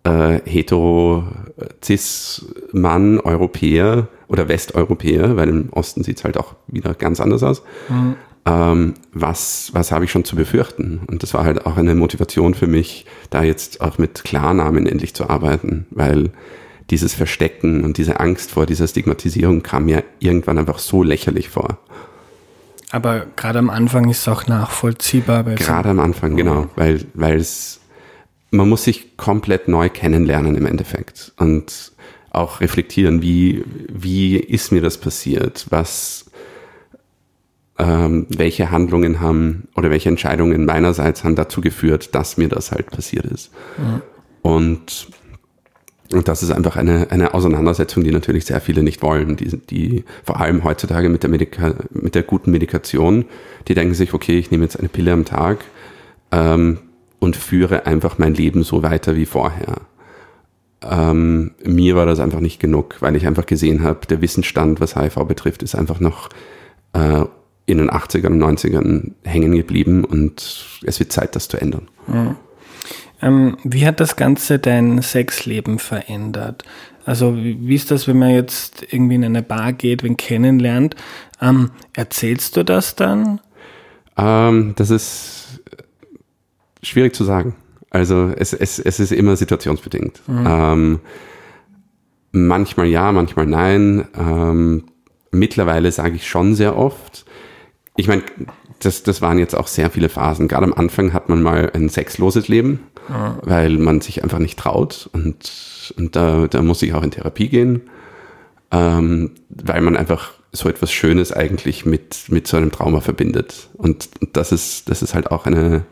äh, 0.05 0.39
hetero 0.45 1.27
cis 1.83 2.45
Mann, 2.71 3.19
Europäer 3.19 4.07
oder 4.29 4.47
Westeuropäer, 4.47 5.35
weil 5.35 5.49
im 5.49 5.69
Osten 5.71 6.05
sieht 6.05 6.19
es 6.19 6.23
halt 6.23 6.38
auch 6.38 6.55
wieder 6.67 6.93
ganz 6.93 7.19
anders 7.19 7.43
aus. 7.43 7.62
Mhm. 7.89 8.15
Ähm, 8.45 8.93
was 9.12 9.71
was 9.73 9.91
habe 9.91 10.05
ich 10.05 10.12
schon 10.12 10.23
zu 10.23 10.38
befürchten? 10.38 11.01
Und 11.07 11.23
das 11.23 11.33
war 11.33 11.43
halt 11.43 11.65
auch 11.65 11.75
eine 11.75 11.93
Motivation 11.93 12.53
für 12.53 12.67
mich, 12.67 13.05
da 13.31 13.43
jetzt 13.43 13.81
auch 13.81 13.97
mit 13.97 14.23
Klarnamen 14.23 14.88
endlich 14.88 15.13
zu 15.13 15.29
arbeiten, 15.29 15.88
weil 15.89 16.31
dieses 16.89 17.13
Verstecken 17.13 17.84
und 17.84 17.97
diese 17.97 18.19
Angst 18.19 18.52
vor 18.52 18.65
dieser 18.65 18.88
Stigmatisierung 18.88 19.63
kam 19.63 19.86
mir 19.86 20.04
irgendwann 20.19 20.58
einfach 20.58 20.80
so 20.80 21.04
lächerlich 21.04 21.49
vor. 21.49 21.80
Aber 22.91 23.28
gerade 23.36 23.60
am 23.60 23.69
Anfang 23.69 24.10
ist 24.10 24.21
es 24.21 24.28
auch 24.28 24.47
nachvollziehbar. 24.47 25.43
Gerade 25.43 25.89
am 25.89 25.99
Anfang, 25.99 26.36
genau, 26.36 26.67
weil, 26.75 27.06
weil 27.13 27.38
es, 27.38 27.82
man 28.52 28.67
muss 28.67 28.84
sich 28.84 29.15
komplett 29.15 29.67
neu 29.67 29.89
kennenlernen 29.89 30.56
im 30.56 30.65
Endeffekt 30.65 31.34
und 31.38 31.91
auch 32.32 32.62
reflektieren, 32.62 33.21
wie, 33.21 33.63
wie 33.88 34.38
ist 34.38 34.71
mir 34.71 34.82
das 34.82 34.97
passiert, 34.97 35.67
was, 35.69 36.25
ähm, 37.78 38.25
welche 38.30 38.71
Handlungen 38.71 39.19
haben 39.19 39.67
oder 39.75 39.89
welche 39.91 40.10
Entscheidungen 40.10 40.65
meinerseits 40.65 41.23
haben 41.23 41.36
dazu 41.36 41.62
geführt, 41.62 42.13
dass 42.15 42.38
mir 42.38 42.49
das 42.49 42.71
halt 42.71 42.89
passiert 42.91 43.25
ist. 43.25 43.52
Mhm. 43.78 44.02
Und 44.41 45.08
und 46.12 46.28
das 46.28 46.41
ist 46.41 46.52
einfach 46.52 46.76
eine, 46.76 47.12
eine 47.12 47.34
Auseinandersetzung, 47.34 48.04
die 48.04 48.12
natürlich 48.12 48.45
sehr 48.45 48.62
viele 48.62 48.82
nicht 48.82 49.04
wollen, 49.04 49.36
die, 49.36 49.58
die 49.58 50.04
vor 50.24 50.39
allem 50.39 50.63
heutzutage 50.63 51.08
mit 51.08 51.22
der, 51.22 51.30
Medika 51.30 51.76
mit 51.91 52.15
der 52.15 52.24
guten 52.24 52.52
Medikation, 52.52 53.26
die 53.67 53.76
denken 53.76 53.93
sich, 53.93 54.13
okay, 54.13 54.39
ich 54.39 54.50
nehme 54.50 54.63
jetzt 54.63 54.80
eine 54.80 54.89
Pille 54.89 55.13
am 55.13 55.26
Tag 55.26 55.60
ähm, 56.32 56.80
und 57.19 57.36
führe 57.36 57.86
einfach 57.86 58.17
mein 58.17 58.34
Leben 58.34 58.63
so 58.63 58.82
weiter 58.82 59.15
wie 59.15 59.28
vorher. 59.28 59.82
Ähm, 60.82 61.52
mir 61.63 61.95
war 61.95 62.08
das 62.08 62.19
einfach 62.19 62.39
nicht 62.39 62.60
genug, 62.60 62.95
weil 63.02 63.15
ich 63.15 63.28
einfach 63.28 63.45
gesehen 63.45 63.84
habe, 63.84 64.08
der 64.08 64.22
Wissensstand, 64.22 64.80
was 64.82 64.95
HIV 64.95 65.26
betrifft, 65.26 65.62
ist 65.62 65.76
einfach 65.76 66.00
noch 66.00 66.30
äh, 66.93 67.26
in 67.67 67.78
den 67.78 67.91
80ern 67.91 68.28
und 68.28 68.43
90ern 68.43 69.12
hängen 69.24 69.56
geblieben 69.56 70.06
und 70.06 70.80
es 70.84 71.00
wird 71.00 71.12
Zeit, 71.12 71.36
das 71.36 71.50
zu 71.50 71.62
ändern. 71.62 71.88
Mhm. 72.08 72.36
Ähm, 73.21 73.58
wie 73.63 73.86
hat 73.86 73.99
das 73.99 74.15
Ganze 74.15 74.60
dein 74.60 75.01
Sexleben 75.01 75.79
verändert? 75.79 76.63
Also 77.05 77.36
wie 77.36 77.75
ist 77.75 77.91
das, 77.91 78.08
wenn 78.08 78.19
man 78.19 78.29
jetzt 78.32 78.86
irgendwie 78.93 79.15
in 79.15 79.23
eine 79.23 79.41
Bar 79.41 79.73
geht, 79.73 80.03
wen 80.03 80.17
kennenlernt? 80.17 80.95
Ähm, 81.41 81.71
erzählst 81.93 82.55
du 82.55 82.63
das 82.63 82.95
dann? 82.95 83.39
Ähm, 84.17 84.73
das 84.75 84.89
ist 84.89 85.62
schwierig 86.84 87.15
zu 87.15 87.23
sagen. 87.23 87.55
Also 87.89 88.32
es, 88.38 88.53
es, 88.53 88.79
es 88.79 88.99
ist 88.99 89.12
immer 89.12 89.36
situationsbedingt. 89.36 90.21
Mhm. 90.27 90.45
Ähm, 90.47 90.99
manchmal 92.32 92.88
ja, 92.88 93.12
manchmal 93.12 93.47
nein. 93.47 94.08
Ähm, 94.17 94.84
mittlerweile 95.32 95.91
sage 95.91 96.15
ich 96.15 96.27
schon 96.27 96.55
sehr 96.55 96.77
oft. 96.77 97.25
Ich 97.95 98.08
meine, 98.08 98.23
das, 98.79 99.03
das 99.03 99.21
waren 99.21 99.39
jetzt 99.39 99.55
auch 99.55 99.67
sehr 99.67 99.89
viele 99.89 100.09
Phasen. 100.09 100.47
Gerade 100.47 100.65
am 100.65 100.73
Anfang 100.73 101.13
hat 101.13 101.29
man 101.29 101.41
mal 101.41 101.71
ein 101.73 101.89
sexloses 101.89 102.47
Leben, 102.47 102.79
ja. 103.09 103.37
weil 103.43 103.77
man 103.77 104.01
sich 104.01 104.23
einfach 104.23 104.39
nicht 104.39 104.57
traut 104.57 105.09
und, 105.13 105.93
und 105.97 106.15
da, 106.15 106.47
da 106.47 106.61
muss 106.61 106.81
ich 106.81 106.93
auch 106.93 107.03
in 107.03 107.11
Therapie 107.11 107.49
gehen, 107.49 107.81
ähm, 108.71 109.31
weil 109.49 109.81
man 109.81 109.97
einfach 109.97 110.31
so 110.51 110.69
etwas 110.69 110.91
Schönes 110.91 111.31
eigentlich 111.31 111.85
mit, 111.85 112.25
mit 112.29 112.47
so 112.47 112.57
einem 112.57 112.71
Trauma 112.71 113.01
verbindet. 113.01 113.69
Und, 113.73 114.09
das 114.33 114.51
ist, 114.51 114.89
das 114.89 115.01
ist 115.01 115.13
halt 115.13 115.29
auch 115.31 115.45
eine, 115.45 115.83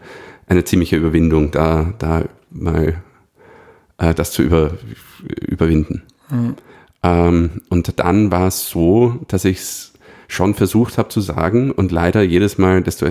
eine 0.48 0.64
ziemliche 0.64 0.96
Überwindung, 0.96 1.52
da, 1.52 1.94
da 2.00 2.24
mal 2.50 3.02
äh, 3.98 4.14
das 4.14 4.32
zu 4.32 4.42
über, 4.42 4.72
überwinden. 5.48 6.04
Mhm. 6.30 6.56
Ähm, 7.04 7.62
und 7.70 8.00
dann 8.00 8.32
war 8.32 8.48
es 8.48 8.70
so, 8.70 9.20
dass 9.28 9.46
ich 9.46 9.60
es 9.60 9.94
schon 10.28 10.54
versucht 10.54 10.98
habe 10.98 11.10
zu 11.10 11.22
sagen 11.22 11.72
und 11.72 11.92
leider 11.92 12.22
jedes 12.22 12.58
Mal, 12.58 12.82
desto, 12.82 13.08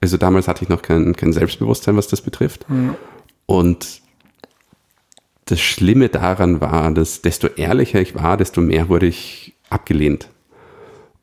also 0.00 0.16
damals 0.16 0.48
hatte 0.48 0.62
ich 0.62 0.68
noch 0.68 0.82
kein, 0.82 1.14
kein 1.16 1.32
Selbstbewusstsein, 1.32 1.96
was 1.96 2.08
das 2.08 2.22
betrifft. 2.22 2.68
Mhm. 2.68 2.94
Und 3.46 4.00
das 5.46 5.60
Schlimme 5.60 6.08
daran 6.08 6.60
war, 6.60 6.92
dass 6.92 7.22
desto 7.22 7.48
ehrlicher 7.48 8.00
ich 8.00 8.14
war, 8.14 8.36
desto 8.36 8.60
mehr 8.60 8.88
wurde 8.88 9.06
ich 9.06 9.54
abgelehnt. 9.68 10.28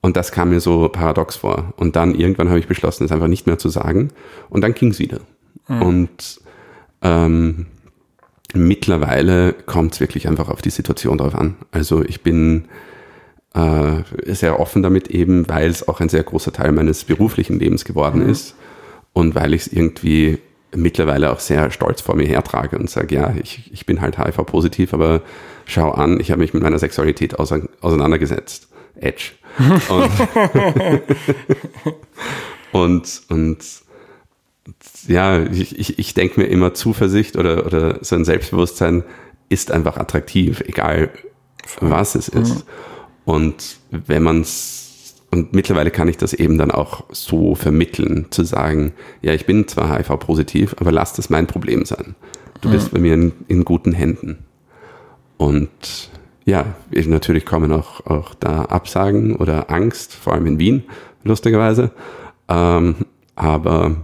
Und 0.01 0.17
das 0.17 0.31
kam 0.31 0.49
mir 0.49 0.59
so 0.59 0.89
paradox 0.89 1.37
vor. 1.37 1.73
Und 1.77 1.95
dann 1.95 2.13
irgendwann 2.13 2.49
habe 2.49 2.59
ich 2.59 2.67
beschlossen, 2.67 3.05
es 3.05 3.11
einfach 3.11 3.27
nicht 3.27 3.47
mehr 3.47 3.57
zu 3.57 3.69
sagen. 3.69 4.09
Und 4.49 4.61
dann 4.61 4.73
ging 4.73 4.91
es 4.91 4.99
wieder. 4.99 5.21
Mhm. 5.67 5.81
Und 5.81 6.41
ähm, 7.01 7.65
mittlerweile 8.53 9.53
kommt 9.53 9.93
es 9.93 9.99
wirklich 9.99 10.27
einfach 10.27 10.49
auf 10.49 10.61
die 10.61 10.69
Situation 10.69 11.17
drauf 11.17 11.35
an. 11.35 11.55
Also 11.71 12.03
ich 12.03 12.21
bin 12.21 12.65
äh, 13.53 14.03
sehr 14.25 14.59
offen 14.59 14.83
damit 14.83 15.07
eben, 15.07 15.47
weil 15.49 15.69
es 15.69 15.87
auch 15.87 15.99
ein 15.99 16.09
sehr 16.09 16.23
großer 16.23 16.51
Teil 16.51 16.71
meines 16.71 17.03
beruflichen 17.03 17.59
Lebens 17.59 17.85
geworden 17.85 18.23
mhm. 18.23 18.29
ist 18.29 18.55
und 19.13 19.35
weil 19.35 19.53
ich 19.53 19.61
es 19.61 19.67
irgendwie 19.67 20.39
mittlerweile 20.75 21.31
auch 21.31 21.39
sehr 21.39 21.71
stolz 21.71 22.01
vor 22.01 22.15
mir 22.15 22.27
hertrage 22.27 22.77
und 22.77 22.89
sage, 22.89 23.15
ja, 23.15 23.33
ich, 23.41 23.71
ich 23.71 23.85
bin 23.85 24.01
halt 24.01 24.17
HIV-positiv, 24.17 24.93
aber 24.93 25.21
schau 25.65 25.91
an, 25.91 26.19
ich 26.19 26.29
habe 26.31 26.41
mich 26.41 26.53
mit 26.53 26.61
meiner 26.61 26.79
Sexualität 26.79 27.39
auseinandergesetzt. 27.39 28.67
Edge. 28.99 29.31
Und, 32.71 33.21
und, 33.29 33.29
und 33.29 33.57
ja, 35.07 35.43
ich, 35.43 35.79
ich, 35.79 35.99
ich 35.99 36.13
denke 36.13 36.41
mir 36.41 36.47
immer, 36.47 36.73
Zuversicht 36.73 37.37
oder, 37.37 37.65
oder 37.65 38.03
so 38.03 38.15
ein 38.15 38.25
Selbstbewusstsein 38.25 39.03
ist 39.49 39.71
einfach 39.71 39.97
attraktiv, 39.97 40.61
egal 40.65 41.09
was 41.79 42.15
es 42.15 42.27
ist. 42.27 42.55
Mhm. 42.55 42.63
Und 43.27 43.79
wenn 43.91 44.23
man 44.23 44.39
es, 44.39 45.15
und 45.31 45.51
mittlerweile 45.51 45.91
kann 45.91 46.07
ich 46.07 46.15
das 46.15 46.31
eben 46.31 46.57
dann 46.57 46.71
auch 46.71 47.03
so 47.11 47.55
vermitteln, 47.55 48.27
zu 48.29 48.45
sagen, 48.45 48.93
ja, 49.21 49.33
ich 49.33 49.45
bin 49.45 49.67
zwar 49.67 49.97
HIV-positiv, 49.97 50.77
aber 50.79 50.93
lass 50.93 51.11
das 51.11 51.29
mein 51.29 51.45
Problem 51.45 51.83
sein. 51.83 52.15
Du 52.61 52.69
mhm. 52.69 52.71
bist 52.71 52.91
bei 52.91 52.99
mir 52.99 53.15
in, 53.15 53.33
in, 53.49 53.65
guten 53.65 53.91
Händen. 53.91 54.45
Und 55.35 56.09
ja, 56.45 56.67
natürlich 56.89 57.45
kommen 57.45 57.73
auch, 57.73 58.05
auch 58.05 58.33
da 58.33 58.61
Absagen 58.61 59.35
oder 59.35 59.69
Angst, 59.69 60.13
vor 60.13 60.31
allem 60.31 60.47
in 60.47 60.57
Wien, 60.57 60.83
lustigerweise. 61.25 61.91
Ähm, 62.47 62.95
aber 63.35 63.97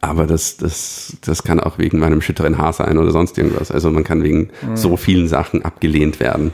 aber 0.00 0.26
das, 0.26 0.56
das, 0.56 1.18
das 1.20 1.42
kann 1.42 1.60
auch 1.60 1.78
wegen 1.78 1.98
meinem 1.98 2.22
schütteren 2.22 2.56
Haar 2.56 2.72
sein 2.72 2.96
oder 2.96 3.10
sonst 3.10 3.36
irgendwas. 3.36 3.70
Also 3.70 3.90
man 3.90 4.04
kann 4.04 4.22
wegen 4.22 4.48
mhm. 4.62 4.76
so 4.76 4.96
vielen 4.96 5.28
Sachen 5.28 5.66
abgelehnt 5.66 6.18
werden. 6.18 6.52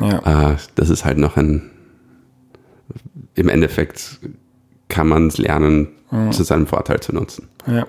Ja. 0.00 0.52
Äh, 0.52 0.56
das 0.74 0.90
ist 0.90 1.04
halt 1.04 1.18
noch 1.18 1.36
ein, 1.36 1.70
im 3.34 3.48
Endeffekt 3.48 4.20
kann 4.88 5.08
man 5.08 5.28
es 5.28 5.38
lernen, 5.38 5.88
mhm. 6.10 6.32
zu 6.32 6.42
seinem 6.42 6.66
Vorteil 6.66 7.00
zu 7.00 7.14
nutzen. 7.14 7.48
Ja, 7.66 7.86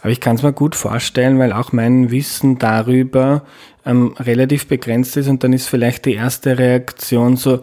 aber 0.00 0.10
ich 0.10 0.20
kann 0.20 0.36
es 0.36 0.42
mir 0.42 0.52
gut 0.52 0.74
vorstellen, 0.74 1.38
weil 1.38 1.52
auch 1.52 1.72
mein 1.72 2.10
Wissen 2.10 2.58
darüber 2.58 3.44
ähm, 3.84 4.14
relativ 4.18 4.66
begrenzt 4.66 5.16
ist 5.16 5.28
und 5.28 5.44
dann 5.44 5.52
ist 5.52 5.68
vielleicht 5.68 6.06
die 6.06 6.14
erste 6.14 6.58
Reaktion 6.58 7.36
so, 7.36 7.60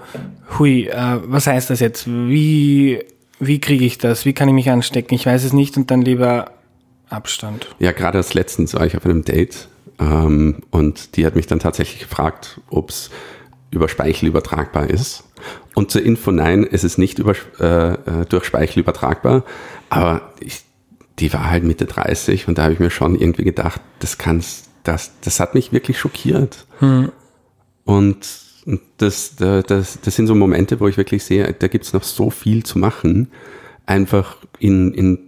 hui, 0.57 0.87
äh, 0.87 1.19
was 1.23 1.47
heißt 1.47 1.69
das 1.69 1.79
jetzt? 1.79 2.07
Wie, 2.07 2.99
wie 3.39 3.59
kriege 3.59 3.85
ich 3.85 3.97
das? 3.97 4.25
Wie 4.25 4.33
kann 4.33 4.47
ich 4.47 4.55
mich 4.55 4.69
anstecken? 4.69 5.15
Ich 5.15 5.25
weiß 5.25 5.43
es 5.43 5.53
nicht 5.53 5.77
und 5.77 5.91
dann 5.91 6.01
lieber 6.01 6.51
Abstand. 7.09 7.67
Ja, 7.79 7.91
gerade 7.91 8.17
als 8.17 8.33
letztens 8.33 8.73
war 8.73 8.85
ich 8.85 8.97
auf 8.97 9.05
einem 9.05 9.23
Date 9.23 9.69
ähm, 9.99 10.63
und 10.71 11.15
die 11.15 11.25
hat 11.25 11.35
mich 11.35 11.47
dann 11.47 11.59
tatsächlich 11.59 12.01
gefragt, 12.01 12.59
ob 12.69 12.89
es 12.89 13.09
über 13.71 13.89
Speichel 13.89 14.29
übertragbar 14.29 14.89
ist. 14.89 15.23
Und 15.75 15.91
zur 15.91 16.03
Info, 16.03 16.31
nein, 16.31 16.67
es 16.69 16.83
ist 16.83 16.97
nicht 16.97 17.19
über, 17.19 17.35
äh, 17.59 17.93
äh, 17.93 18.25
durch 18.27 18.45
Speichel 18.45 18.79
übertragbar, 18.79 19.43
aber 19.89 20.33
ich, 20.39 20.63
die 21.19 21.31
war 21.33 21.49
halt 21.49 21.63
Mitte 21.63 21.85
30 21.85 22.47
und 22.47 22.57
da 22.57 22.63
habe 22.63 22.73
ich 22.73 22.79
mir 22.79 22.89
schon 22.89 23.15
irgendwie 23.15 23.43
gedacht, 23.43 23.81
das 23.99 24.17
kann's, 24.17 24.69
das, 24.83 25.11
das 25.21 25.39
hat 25.39 25.53
mich 25.53 25.71
wirklich 25.71 25.99
schockiert. 25.99 26.65
Hm. 26.79 27.11
Und 27.85 28.27
das, 28.97 29.35
das, 29.35 29.63
das 29.65 30.15
sind 30.15 30.27
so 30.27 30.35
Momente, 30.35 30.79
wo 30.79 30.87
ich 30.87 30.97
wirklich 30.97 31.23
sehe, 31.23 31.53
da 31.53 31.67
gibt 31.67 31.85
es 31.85 31.93
noch 31.93 32.03
so 32.03 32.29
viel 32.29 32.63
zu 32.63 32.79
machen, 32.79 33.29
einfach 33.85 34.37
in, 34.59 34.93
in 34.93 35.19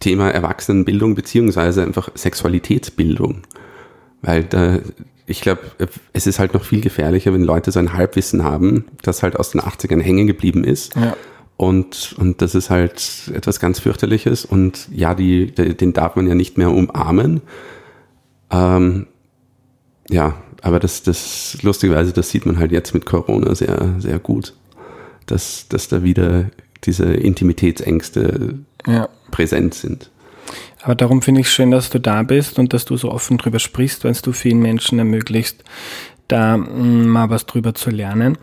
Thema 0.00 0.30
Erwachsenenbildung 0.30 1.14
beziehungsweise 1.14 1.82
einfach 1.82 2.10
Sexualitätsbildung. 2.14 3.42
Weil 4.20 4.44
da, 4.44 4.80
ich 5.32 5.40
glaube, 5.40 5.62
es 6.12 6.26
ist 6.26 6.38
halt 6.38 6.52
noch 6.52 6.62
viel 6.62 6.82
gefährlicher, 6.82 7.32
wenn 7.32 7.42
Leute 7.42 7.72
so 7.72 7.78
ein 7.78 7.94
Halbwissen 7.94 8.44
haben, 8.44 8.84
das 9.02 9.22
halt 9.22 9.34
aus 9.36 9.50
den 9.50 9.62
80ern 9.62 10.00
hängen 10.00 10.26
geblieben 10.26 10.62
ist. 10.62 10.94
Ja. 10.94 11.16
Und, 11.56 12.14
und 12.18 12.42
das 12.42 12.54
ist 12.54 12.68
halt 12.68 13.30
etwas 13.34 13.58
ganz 13.58 13.80
fürchterliches. 13.80 14.44
Und 14.44 14.88
ja, 14.92 15.14
die, 15.14 15.50
den 15.50 15.94
darf 15.94 16.16
man 16.16 16.26
ja 16.26 16.34
nicht 16.34 16.58
mehr 16.58 16.70
umarmen. 16.70 17.40
Ähm, 18.50 19.06
ja, 20.10 20.34
aber 20.60 20.78
das, 20.78 21.02
das 21.02 21.56
lustigerweise, 21.62 22.12
das 22.12 22.28
sieht 22.28 22.44
man 22.44 22.58
halt 22.58 22.70
jetzt 22.70 22.92
mit 22.92 23.06
Corona 23.06 23.54
sehr, 23.54 23.94
sehr 24.00 24.18
gut. 24.18 24.52
Dass, 25.24 25.66
dass 25.68 25.88
da 25.88 26.02
wieder 26.02 26.50
diese 26.84 27.06
Intimitätsängste 27.06 28.58
ja. 28.86 29.08
präsent 29.30 29.72
sind. 29.72 30.10
Aber 30.82 30.94
darum 30.94 31.22
finde 31.22 31.40
ich 31.40 31.50
schön, 31.50 31.70
dass 31.70 31.90
du 31.90 32.00
da 32.00 32.22
bist 32.22 32.58
und 32.58 32.72
dass 32.72 32.84
du 32.84 32.96
so 32.96 33.10
offen 33.10 33.38
drüber 33.38 33.58
sprichst, 33.58 34.04
weil 34.04 34.14
du 34.22 34.32
vielen 34.32 34.60
Menschen 34.60 34.98
ermöglicht, 34.98 35.64
da 36.28 36.56
mm, 36.56 37.06
mal 37.06 37.30
was 37.30 37.46
drüber 37.46 37.74
zu 37.74 37.90
lernen. 37.90 38.38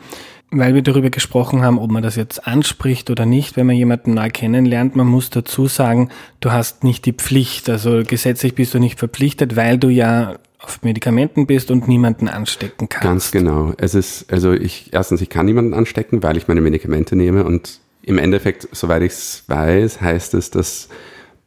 Weil 0.51 0.73
wir 0.73 0.81
darüber 0.81 1.11
gesprochen 1.11 1.61
haben, 1.61 1.77
ob 1.77 1.91
man 1.91 2.01
das 2.01 2.15
jetzt 2.15 2.47
anspricht 2.47 3.11
oder 3.11 3.27
nicht, 3.27 3.55
wenn 3.55 3.67
man 3.67 3.75
jemanden 3.75 4.15
neu 4.15 4.29
kennenlernt, 4.29 4.95
man 4.95 5.05
muss 5.05 5.29
dazu 5.29 5.67
sagen, 5.67 6.09
du 6.39 6.51
hast 6.51 6.83
nicht 6.83 7.05
die 7.05 7.13
Pflicht, 7.13 7.69
also 7.69 8.01
gesetzlich 8.03 8.55
bist 8.55 8.73
du 8.73 8.79
nicht 8.79 8.97
verpflichtet, 8.97 9.55
weil 9.55 9.77
du 9.77 9.89
ja 9.89 10.37
auf 10.59 10.81
Medikamenten 10.81 11.45
bist 11.45 11.71
und 11.71 11.87
niemanden 11.87 12.27
anstecken 12.27 12.89
kannst. 12.89 13.03
Ganz 13.03 13.31
genau. 13.31 13.73
Es 13.77 13.95
ist, 13.95 14.31
also 14.31 14.51
ich, 14.53 14.91
erstens, 14.91 15.21
ich 15.21 15.29
kann 15.29 15.45
niemanden 15.45 15.73
anstecken, 15.73 16.21
weil 16.23 16.35
ich 16.35 16.47
meine 16.47 16.61
Medikamente 16.61 17.15
nehme 17.15 17.43
und 17.43 17.79
im 18.01 18.17
Endeffekt, 18.17 18.67
soweit 18.71 19.03
ich 19.03 19.13
es 19.13 19.43
weiß, 19.47 20.01
heißt 20.01 20.33
es, 20.33 20.51
dass 20.51 20.89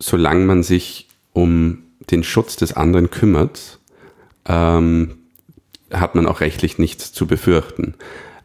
solange 0.03 0.45
man 0.45 0.63
sich 0.63 1.09
um 1.33 1.79
den 2.11 2.25
Schutz 2.25 2.57
des 2.57 2.73
anderen 2.73 3.11
kümmert, 3.11 3.79
ähm, 4.47 5.19
hat 5.93 6.15
man 6.15 6.27
auch 6.27 6.41
rechtlich 6.41 6.79
nichts 6.79 7.13
zu 7.13 7.27
befürchten. 7.27 7.95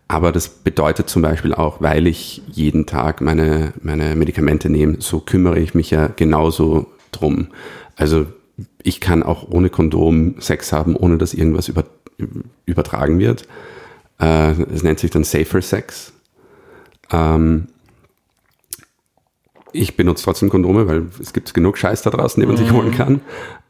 Aber 0.08 0.32
das 0.32 0.48
bedeutet 0.48 1.10
zum 1.10 1.22
Beispiel 1.22 1.54
auch, 1.54 1.82
weil 1.82 2.08
ich 2.08 2.42
jeden 2.48 2.86
Tag 2.86 3.22
meine, 3.22 3.74
meine 3.82 4.16
Medikamente 4.16 4.70
nehme, 4.70 4.98
so 5.00 5.20
kümmere 5.20 5.60
ich 5.60 5.74
mich 5.74 5.90
ja 5.90 6.08
genauso 6.08 6.88
drum. 7.12 7.48
Also 7.96 8.28
ich 8.84 9.02
kann 9.02 9.24
auch 9.24 9.50
ohne 9.50 9.70
Kondom 9.70 10.36
Sex 10.40 10.72
haben, 10.72 10.96
ohne 10.96 11.18
dass 11.18 11.34
irgendwas 11.34 11.68
über, 11.68 11.86
übertragen 12.66 13.20
wird. 13.20 13.48
Äh, 14.20 14.52
es 14.74 14.84
nennt 14.84 15.00
sich 15.00 15.12
dann 15.12 15.24
Safer 15.24 15.62
Sex. 15.62 16.14
Ähm, 17.12 17.68
ich 19.74 19.98
benutze 19.98 20.24
trotzdem 20.24 20.50
Kondome, 20.50 20.88
weil 20.88 21.08
es 21.22 21.34
gibt 21.34 21.54
genug 21.54 21.78
Scheiß 21.78 22.02
da 22.02 22.10
draußen, 22.10 22.40
den 22.40 22.50
man 22.50 22.58
sich 22.58 22.72
holen 22.72 22.90
mhm. 22.90 22.96
kann. 22.96 23.22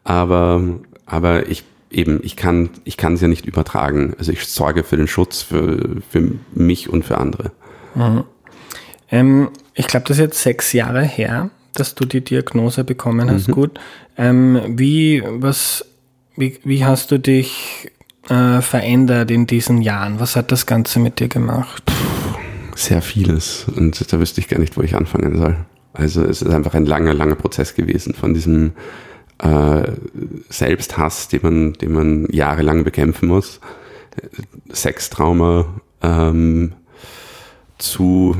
Aber, 0.04 0.62
aber 1.06 1.50
ich 1.50 1.64
eben, 1.92 2.20
ich 2.24 2.36
kann, 2.36 2.70
ich 2.84 2.98
kann 2.98 3.14
es 3.14 3.22
ja 3.22 3.28
nicht 3.28 3.46
übertragen. 3.46 4.16
Also 4.18 4.32
ich 4.32 4.46
sorge 4.46 4.84
für 4.84 4.98
den 4.98 5.08
Schutz 5.08 5.42
für, 5.42 6.02
für 6.10 6.32
mich 6.54 6.90
und 6.90 7.06
für 7.06 7.18
andere. 7.18 7.52
Mhm. 7.96 8.24
Ähm, 9.10 9.50
ich 9.74 9.88
glaube, 9.88 10.06
das 10.08 10.18
ist 10.18 10.22
jetzt 10.22 10.42
sechs 10.42 10.74
Jahre 10.74 11.04
her, 11.04 11.50
dass 11.74 11.96
du 11.96 12.06
die 12.06 12.22
Diagnose 12.22 12.84
bekommen 12.84 13.30
hast. 13.30 13.48
Mhm. 13.48 13.54
Gut. 13.54 13.80
Ähm, 14.18 14.62
wie, 14.68 15.24
was, 15.26 15.86
wie, 16.36 16.60
wie 16.64 16.84
hast 16.84 17.12
du 17.12 17.20
dich 17.20 17.90
äh, 18.30 18.62
verändert 18.62 19.32
in 19.32 19.48
diesen 19.48 19.82
Jahren? 19.82 20.20
Was 20.20 20.36
hat 20.36 20.52
das 20.52 20.66
Ganze 20.66 21.00
mit 21.00 21.20
dir 21.20 21.30
gemacht? 21.30 21.84
Sehr 22.76 23.02
vieles. 23.02 23.66
Und 23.76 24.12
da 24.12 24.20
wüsste 24.20 24.42
ich 24.42 24.48
gar 24.48 24.60
nicht, 24.60 24.78
wo 24.78 24.82
ich 24.82 24.96
anfangen 24.96 25.38
soll. 25.38 25.56
Also 25.98 26.24
es 26.24 26.42
ist 26.42 26.52
einfach 26.52 26.76
ein 26.76 26.86
langer, 26.86 27.14
langer 27.14 27.36
Prozess 27.36 27.74
gewesen 27.74 28.14
von 28.14 28.34
diesem 28.34 28.74
äh, 29.40 29.92
Selbsthass, 30.50 31.28
den 31.28 31.40
man, 31.42 31.74
den 31.74 31.92
man 31.92 32.28
jahrelang 32.32 32.84
bekämpfen 32.84 33.28
muss, 33.28 33.60
Sextrauma 34.70 35.82
ähm, 36.04 36.74
zu, 37.80 38.36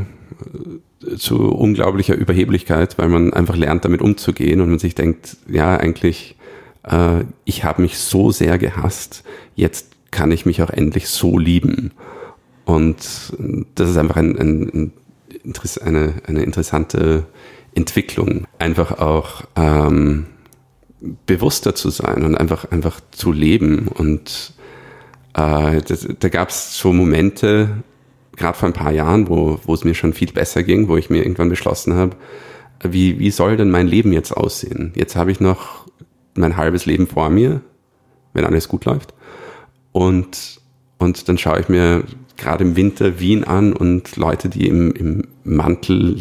zu 1.18 1.52
unglaublicher 1.52 2.16
Überheblichkeit, 2.16 2.98
weil 3.00 3.10
man 3.10 3.34
einfach 3.34 3.56
lernt, 3.56 3.86
damit 3.86 4.02
umzugehen 4.02 4.62
und 4.62 4.70
man 4.70 4.80
sich 4.80 4.94
denkt, 4.94 5.38
ja, 5.48 5.78
eigentlich, 5.78 6.36
äh, 6.84 7.24
ich 7.44 7.64
habe 7.64 7.82
mich 7.82 7.98
so 7.98 8.32
sehr 8.32 8.60
gehasst, 8.60 9.24
jetzt 9.56 9.94
kann 10.12 10.32
ich 10.32 10.46
mich 10.46 10.62
auch 10.62 10.70
endlich 10.70 11.10
so 11.10 11.40
lieben. 11.40 11.92
Und 12.66 12.98
das 13.76 13.90
ist 13.90 13.98
einfach 13.98 14.18
ein, 14.18 14.38
ein, 14.38 14.62
ein 14.74 14.94
eine, 15.82 16.16
eine 16.26 16.44
interessante 16.44 17.26
Entwicklung, 17.76 18.46
einfach 18.60 19.00
auch 19.00 19.44
ähm, 19.56 20.28
bewusster 21.26 21.76
zu 21.76 21.90
sein 21.90 22.24
und 22.24 22.36
einfach, 22.36 22.72
einfach 22.72 23.00
zu 23.12 23.32
leben. 23.32 23.88
Und 23.88 24.54
äh, 25.34 25.82
das, 25.82 26.08
da 26.20 26.30
gab 26.30 26.50
es 26.50 26.78
so 26.78 26.92
Momente, 26.92 27.84
gerade 28.36 28.58
vor 28.58 28.70
ein 28.70 28.74
paar 28.74 28.92
Jahren, 28.92 29.30
wo, 29.30 29.60
wo 29.64 29.74
es 29.74 29.84
mir 29.84 29.94
schon 29.94 30.14
viel 30.14 30.32
besser 30.32 30.64
ging, 30.64 30.88
wo 30.88 30.98
ich 30.98 31.10
mir 31.10 31.20
irgendwann 31.24 31.50
beschlossen 31.50 31.94
habe, 31.94 32.16
wie, 32.84 33.20
wie 33.20 33.32
soll 33.32 33.58
denn 33.58 33.72
mein 33.72 33.88
Leben 33.88 34.14
jetzt 34.14 34.32
aussehen? 34.32 34.92
Jetzt 34.96 35.16
habe 35.16 35.32
ich 35.32 35.40
noch 35.40 35.88
mein 36.36 36.58
halbes 36.58 36.86
Leben 36.86 37.08
vor 37.08 37.30
mir, 37.30 37.62
wenn 38.34 38.46
alles 38.46 38.68
gut 38.68 38.86
läuft. 38.86 39.14
Und, 39.92 40.62
und 41.00 41.28
dann 41.28 41.38
schaue 41.38 41.60
ich 41.60 41.70
mir 41.70 42.04
gerade 42.38 42.64
im 42.64 42.76
Winter 42.76 43.20
Wien 43.20 43.44
an 43.44 43.74
und 43.74 44.16
Leute, 44.16 44.50
die 44.50 44.68
im, 44.68 44.92
im 44.94 45.24
Mantel 45.44 46.18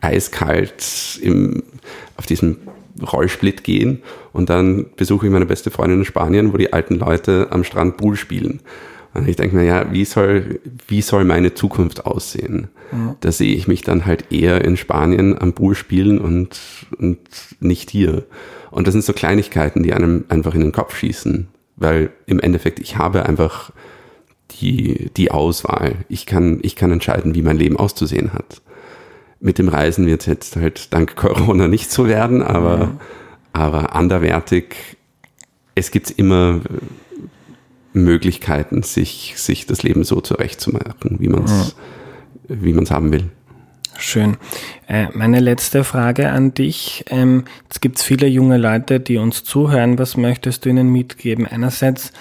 eiskalt 0.00 1.18
im, 1.22 1.62
auf 2.16 2.26
diesem 2.26 2.56
Rollsplit 3.00 3.64
gehen 3.64 4.02
und 4.32 4.50
dann 4.50 4.86
besuche 4.96 5.26
ich 5.26 5.32
meine 5.32 5.46
beste 5.46 5.70
Freundin 5.70 6.00
in 6.00 6.04
Spanien, 6.04 6.52
wo 6.52 6.56
die 6.56 6.72
alten 6.72 6.96
Leute 6.96 7.48
am 7.50 7.64
Strand 7.64 7.96
Pool 7.96 8.16
spielen. 8.16 8.60
Und 9.12 9.28
ich 9.28 9.36
denke 9.36 9.56
mir, 9.56 9.64
ja, 9.64 9.92
wie 9.92 10.04
soll, 10.04 10.60
wie 10.86 11.02
soll 11.02 11.24
meine 11.24 11.54
Zukunft 11.54 12.06
aussehen? 12.06 12.68
Mhm. 12.92 13.16
Da 13.20 13.32
sehe 13.32 13.54
ich 13.54 13.66
mich 13.66 13.82
dann 13.82 14.06
halt 14.06 14.30
eher 14.30 14.64
in 14.64 14.76
Spanien 14.76 15.36
am 15.36 15.52
Pool 15.52 15.74
spielen 15.74 16.20
und, 16.20 16.60
und 16.96 17.18
nicht 17.58 17.90
hier. 17.90 18.24
Und 18.70 18.86
das 18.86 18.92
sind 18.92 19.04
so 19.04 19.12
Kleinigkeiten, 19.12 19.82
die 19.82 19.92
einem 19.92 20.24
einfach 20.28 20.54
in 20.54 20.60
den 20.60 20.72
Kopf 20.72 20.96
schießen. 20.96 21.48
Weil 21.74 22.10
im 22.26 22.38
Endeffekt, 22.38 22.78
ich 22.78 22.98
habe 22.98 23.26
einfach 23.26 23.72
die, 24.52 25.10
die 25.16 25.30
Auswahl. 25.30 25.96
Ich 26.08 26.26
kann, 26.26 26.60
ich 26.62 26.76
kann 26.76 26.92
entscheiden, 26.92 27.34
wie 27.34 27.42
mein 27.42 27.56
Leben 27.56 27.76
auszusehen 27.76 28.32
hat. 28.32 28.62
Mit 29.40 29.58
dem 29.58 29.68
Reisen 29.68 30.06
wird 30.06 30.22
es 30.22 30.26
jetzt 30.26 30.56
halt 30.56 30.92
dank 30.92 31.16
Corona 31.16 31.68
nicht 31.68 31.90
so 31.90 32.06
werden, 32.06 32.42
aber, 32.42 32.86
mhm. 32.86 33.00
aber 33.52 33.94
anderwertig, 33.94 34.96
es 35.74 35.90
gibt 35.90 36.10
immer 36.10 36.60
Möglichkeiten, 37.92 38.82
sich, 38.82 39.34
sich 39.36 39.66
das 39.66 39.82
Leben 39.82 40.04
so 40.04 40.20
zurechtzumachen, 40.20 41.16
wie 41.18 41.28
man 41.28 41.44
es 41.44 41.74
wie 42.50 42.72
man's 42.72 42.90
haben 42.90 43.12
will. 43.12 43.30
Schön. 43.96 44.38
Äh, 44.88 45.08
meine 45.12 45.40
letzte 45.40 45.84
Frage 45.84 46.30
an 46.30 46.54
dich. 46.54 47.04
Ähm, 47.10 47.44
es 47.68 47.80
gibt 47.80 48.00
viele 48.00 48.26
junge 48.26 48.56
Leute, 48.56 48.98
die 48.98 49.18
uns 49.18 49.44
zuhören. 49.44 49.98
Was 49.98 50.16
möchtest 50.16 50.64
du 50.64 50.70
ihnen 50.70 50.90
mitgeben? 50.90 51.46
Einerseits 51.46 52.12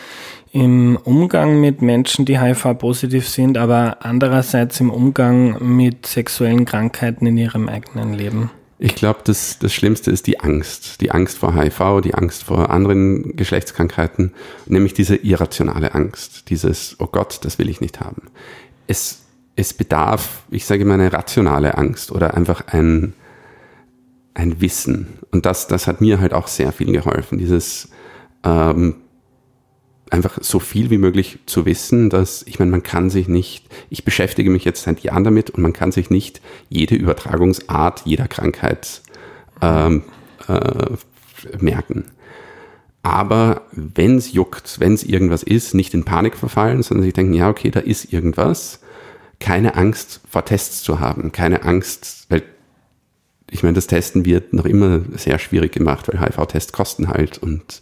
im 0.51 0.97
Umgang 1.03 1.61
mit 1.61 1.81
Menschen, 1.81 2.25
die 2.25 2.39
HIV-positiv 2.39 3.27
sind, 3.27 3.57
aber 3.57 3.97
andererseits 4.01 4.79
im 4.79 4.89
Umgang 4.89 5.57
mit 5.75 6.07
sexuellen 6.07 6.65
Krankheiten 6.65 7.25
in 7.25 7.37
ihrem 7.37 7.69
eigenen 7.69 8.13
Leben? 8.13 8.51
Ich 8.81 8.95
glaube, 8.95 9.19
das, 9.25 9.59
das 9.59 9.73
Schlimmste 9.73 10.09
ist 10.09 10.25
die 10.25 10.39
Angst. 10.39 11.01
Die 11.01 11.11
Angst 11.11 11.37
vor 11.37 11.53
HIV, 11.53 12.01
die 12.01 12.13
Angst 12.13 12.45
vor 12.45 12.69
anderen 12.69 13.35
Geschlechtskrankheiten, 13.35 14.31
nämlich 14.67 14.93
diese 14.93 15.17
irrationale 15.17 15.93
Angst. 15.93 16.49
Dieses, 16.49 16.95
oh 16.99 17.07
Gott, 17.07 17.39
das 17.43 17.59
will 17.59 17.69
ich 17.69 17.81
nicht 17.81 17.99
haben. 17.99 18.23
Es, 18.87 19.25
es 19.57 19.73
bedarf, 19.73 20.43
ich 20.49 20.65
sage 20.65 20.83
immer, 20.83 20.93
eine 20.93 21.11
rationale 21.11 21.77
Angst 21.77 22.11
oder 22.11 22.35
einfach 22.35 22.67
ein, 22.67 23.13
ein 24.33 24.61
Wissen. 24.61 25.19
Und 25.31 25.45
das, 25.45 25.67
das 25.67 25.85
hat 25.85 25.99
mir 25.99 26.21
halt 26.21 26.33
auch 26.33 26.47
sehr 26.47 26.71
viel 26.71 26.93
geholfen. 26.93 27.37
Dieses, 27.37 27.89
ähm, 28.45 28.95
einfach 30.09 30.39
so 30.41 30.59
viel 30.59 30.89
wie 30.89 30.97
möglich 30.97 31.39
zu 31.45 31.65
wissen, 31.65 32.09
dass, 32.09 32.43
ich 32.43 32.59
meine, 32.59 32.71
man 32.71 32.83
kann 32.83 33.09
sich 33.09 33.27
nicht, 33.27 33.65
ich 33.89 34.03
beschäftige 34.03 34.49
mich 34.49 34.65
jetzt 34.65 34.83
seit 34.83 35.01
Jahren 35.01 35.23
damit 35.23 35.49
und 35.51 35.61
man 35.61 35.73
kann 35.73 35.91
sich 35.91 36.09
nicht 36.09 36.41
jede 36.69 36.95
Übertragungsart 36.95 38.01
jeder 38.05 38.27
Krankheit 38.27 39.01
ähm, 39.61 40.03
äh, 40.47 40.97
merken. 41.59 42.05
Aber 43.01 43.61
wenn 43.71 44.17
es 44.17 44.33
juckt, 44.33 44.79
wenn 44.79 44.93
es 44.93 45.03
irgendwas 45.03 45.43
ist, 45.43 45.73
nicht 45.73 45.93
in 45.93 46.03
Panik 46.03 46.35
verfallen, 46.35 46.83
sondern 46.83 47.03
sich 47.03 47.13
denken, 47.13 47.33
ja, 47.33 47.49
okay, 47.49 47.71
da 47.71 47.79
ist 47.79 48.11
irgendwas. 48.11 48.81
Keine 49.39 49.75
Angst 49.75 50.19
vor 50.29 50.43
Tests 50.43 50.83
zu 50.83 50.99
haben, 50.99 51.31
keine 51.31 51.63
Angst, 51.63 52.25
weil 52.29 52.43
ich 53.49 53.63
meine, 53.63 53.73
das 53.73 53.87
Testen 53.87 54.25
wird 54.25 54.53
noch 54.53 54.65
immer 54.65 55.01
sehr 55.15 55.39
schwierig 55.39 55.71
gemacht, 55.71 56.07
weil 56.07 56.19
HIV-Tests 56.19 56.73
kosten 56.73 57.07
halt 57.07 57.37
und, 57.37 57.81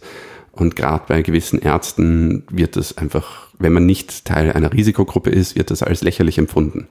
und 0.58 0.74
gerade 0.74 1.04
bei 1.06 1.22
gewissen 1.22 1.60
Ärzten 1.60 2.44
wird 2.50 2.76
das 2.76 2.98
einfach, 2.98 3.48
wenn 3.58 3.72
man 3.72 3.86
nicht 3.86 4.24
Teil 4.24 4.52
einer 4.52 4.72
Risikogruppe 4.72 5.30
ist, 5.30 5.56
wird 5.56 5.70
das 5.70 5.82
als 5.82 6.02
lächerlich 6.02 6.38
empfunden. 6.38 6.88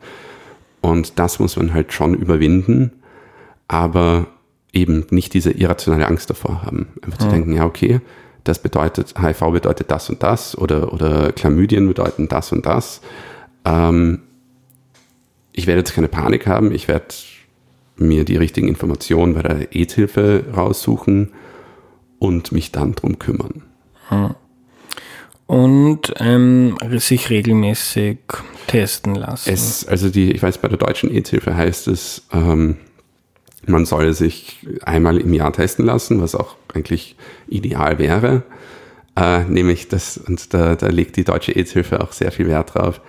Und 0.82 1.19
das 1.19 1.39
muss 1.39 1.58
man 1.58 1.73
halt 1.73 1.91
schon 1.91 2.13
überwinden, 2.13 2.91
aber 3.67 4.27
eben 4.71 5.06
nicht 5.10 5.34
diese 5.34 5.51
irrationale 5.51 6.08
Angst 6.08 6.30
davor 6.30 6.63
haben. 6.63 6.88
Einfach 7.01 7.17
zu 7.17 7.27
denken, 7.27 7.53
ja, 7.53 7.65
okay, 7.65 7.99
das 8.43 8.60
bedeutet, 8.60 9.15
HIV 9.19 9.51
bedeutet 9.51 9.91
das 9.91 10.10
und 10.10 10.23
das 10.23 10.58
oder, 10.58 10.93
oder 10.93 11.34
Chlamydien 11.34 11.88
bedeuten 11.88 12.30
das 12.30 12.51
und 12.53 12.65
das. 12.65 13.01
Ähm, 13.65 14.19
ich 15.51 15.67
werde 15.67 15.80
jetzt 15.80 15.93
keine 15.93 16.08
Panik 16.08 16.47
haben, 16.47 16.71
ich 16.71 16.88
werde 16.88 17.08
mir 17.97 18.23
die 18.23 18.38
richtigen 18.38 18.67
Informationen 18.67 19.34
bei 19.34 19.41
der 19.41 19.75
AIDS-Hilfe 19.75 20.45
raussuchen 20.56 21.34
und 22.19 22.51
mich 22.51 22.71
dann 22.71 22.93
drum 22.93 23.19
kümmern. 23.19 23.63
Und 25.45 26.13
ähm, 26.17 26.75
sich 26.97 27.30
regelmäßig 27.30 28.17
testen 28.67 29.15
lassen. 29.15 29.49
Es, 29.49 29.88
also 29.88 30.10
die, 30.10 30.32
ich 30.32 30.43
weiß, 30.43 30.58
bei 30.58 30.67
der 30.67 30.77
deutschen 30.77 31.10
AIDS-Hilfe 31.10 31.56
heißt 31.56 31.88
es, 31.88 32.27
ähm, 32.34 32.75
man 33.65 33.86
soll 33.86 34.13
sich 34.13 34.67
einmal 34.84 35.17
im 35.17 35.34
Jahr 35.34 35.53
testen 35.53 35.86
lassen, 35.86 36.21
was 36.21 36.36
auch 36.36 36.56
eigentlich 36.73 37.15
ideal 37.47 37.97
wäre. 37.97 38.43
Äh, 39.15 39.45
nämlich 39.45 39.88
das, 39.88 40.17
und 40.17 40.53
da, 40.53 40.75
da 40.75 40.88
legt 40.88 41.15
die 41.15 41.23
Deutsche 41.23 41.53
AIDS-Hilfe 41.56 42.01
auch 42.01 42.12
sehr 42.12 42.32
viel 42.32 42.47
Wert 42.47 42.75
drauf, 42.75 43.01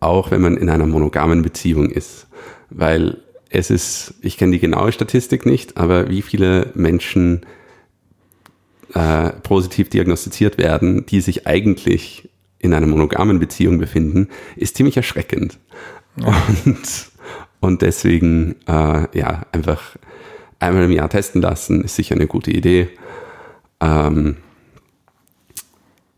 auch 0.00 0.30
wenn 0.30 0.42
man 0.42 0.56
in 0.56 0.68
einer 0.68 0.86
monogamen 0.86 1.42
Beziehung 1.42 1.90
ist. 1.90 2.26
Weil 2.70 3.18
es 3.50 3.70
ist, 3.70 4.14
ich 4.20 4.36
kenne 4.36 4.52
die 4.52 4.60
genaue 4.60 4.92
Statistik 4.92 5.46
nicht, 5.46 5.78
aber 5.78 6.10
wie 6.10 6.22
viele 6.22 6.70
Menschen 6.74 7.46
äh, 8.94 9.30
positiv 9.42 9.90
diagnostiziert 9.90 10.58
werden, 10.58 11.06
die 11.06 11.20
sich 11.20 11.46
eigentlich 11.46 12.28
in 12.58 12.74
einer 12.74 12.86
monogamen 12.86 13.38
Beziehung 13.38 13.78
befinden, 13.78 14.28
ist 14.56 14.76
ziemlich 14.76 14.96
erschreckend. 14.96 15.58
Ja. 16.16 16.34
Und 16.64 17.08
und 17.60 17.82
deswegen, 17.82 18.56
äh, 18.66 19.18
ja, 19.18 19.42
einfach 19.52 19.96
einmal 20.58 20.84
im 20.84 20.92
Jahr 20.92 21.08
testen 21.08 21.42
lassen, 21.42 21.82
ist 21.82 21.96
sicher 21.96 22.14
eine 22.14 22.26
gute 22.26 22.50
Idee. 22.50 22.88
Ähm, 23.80 24.36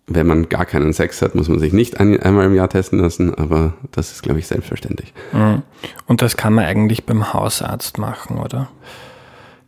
wenn 0.06 0.26
man 0.26 0.48
gar 0.48 0.66
keinen 0.66 0.92
Sex 0.92 1.22
hat, 1.22 1.35
muss 1.35 1.48
man 1.48 1.61
sich 1.61 1.72
nicht 1.72 2.00
ein, 2.00 2.20
einmal 2.20 2.46
im 2.46 2.54
Jahr 2.54 2.68
testen 2.68 2.98
lassen, 2.98 3.35
aber 3.35 3.74
das 3.92 4.11
ist, 4.11 4.22
glaube 4.22 4.40
ich, 4.40 4.46
selbstverständlich. 4.46 5.14
Mhm. 5.33 5.62
Und 6.06 6.20
das 6.20 6.37
kann 6.37 6.52
man 6.52 6.64
eigentlich 6.64 7.06
beim 7.06 7.33
Hausarzt 7.33 7.96
machen, 7.98 8.38
oder? 8.38 8.68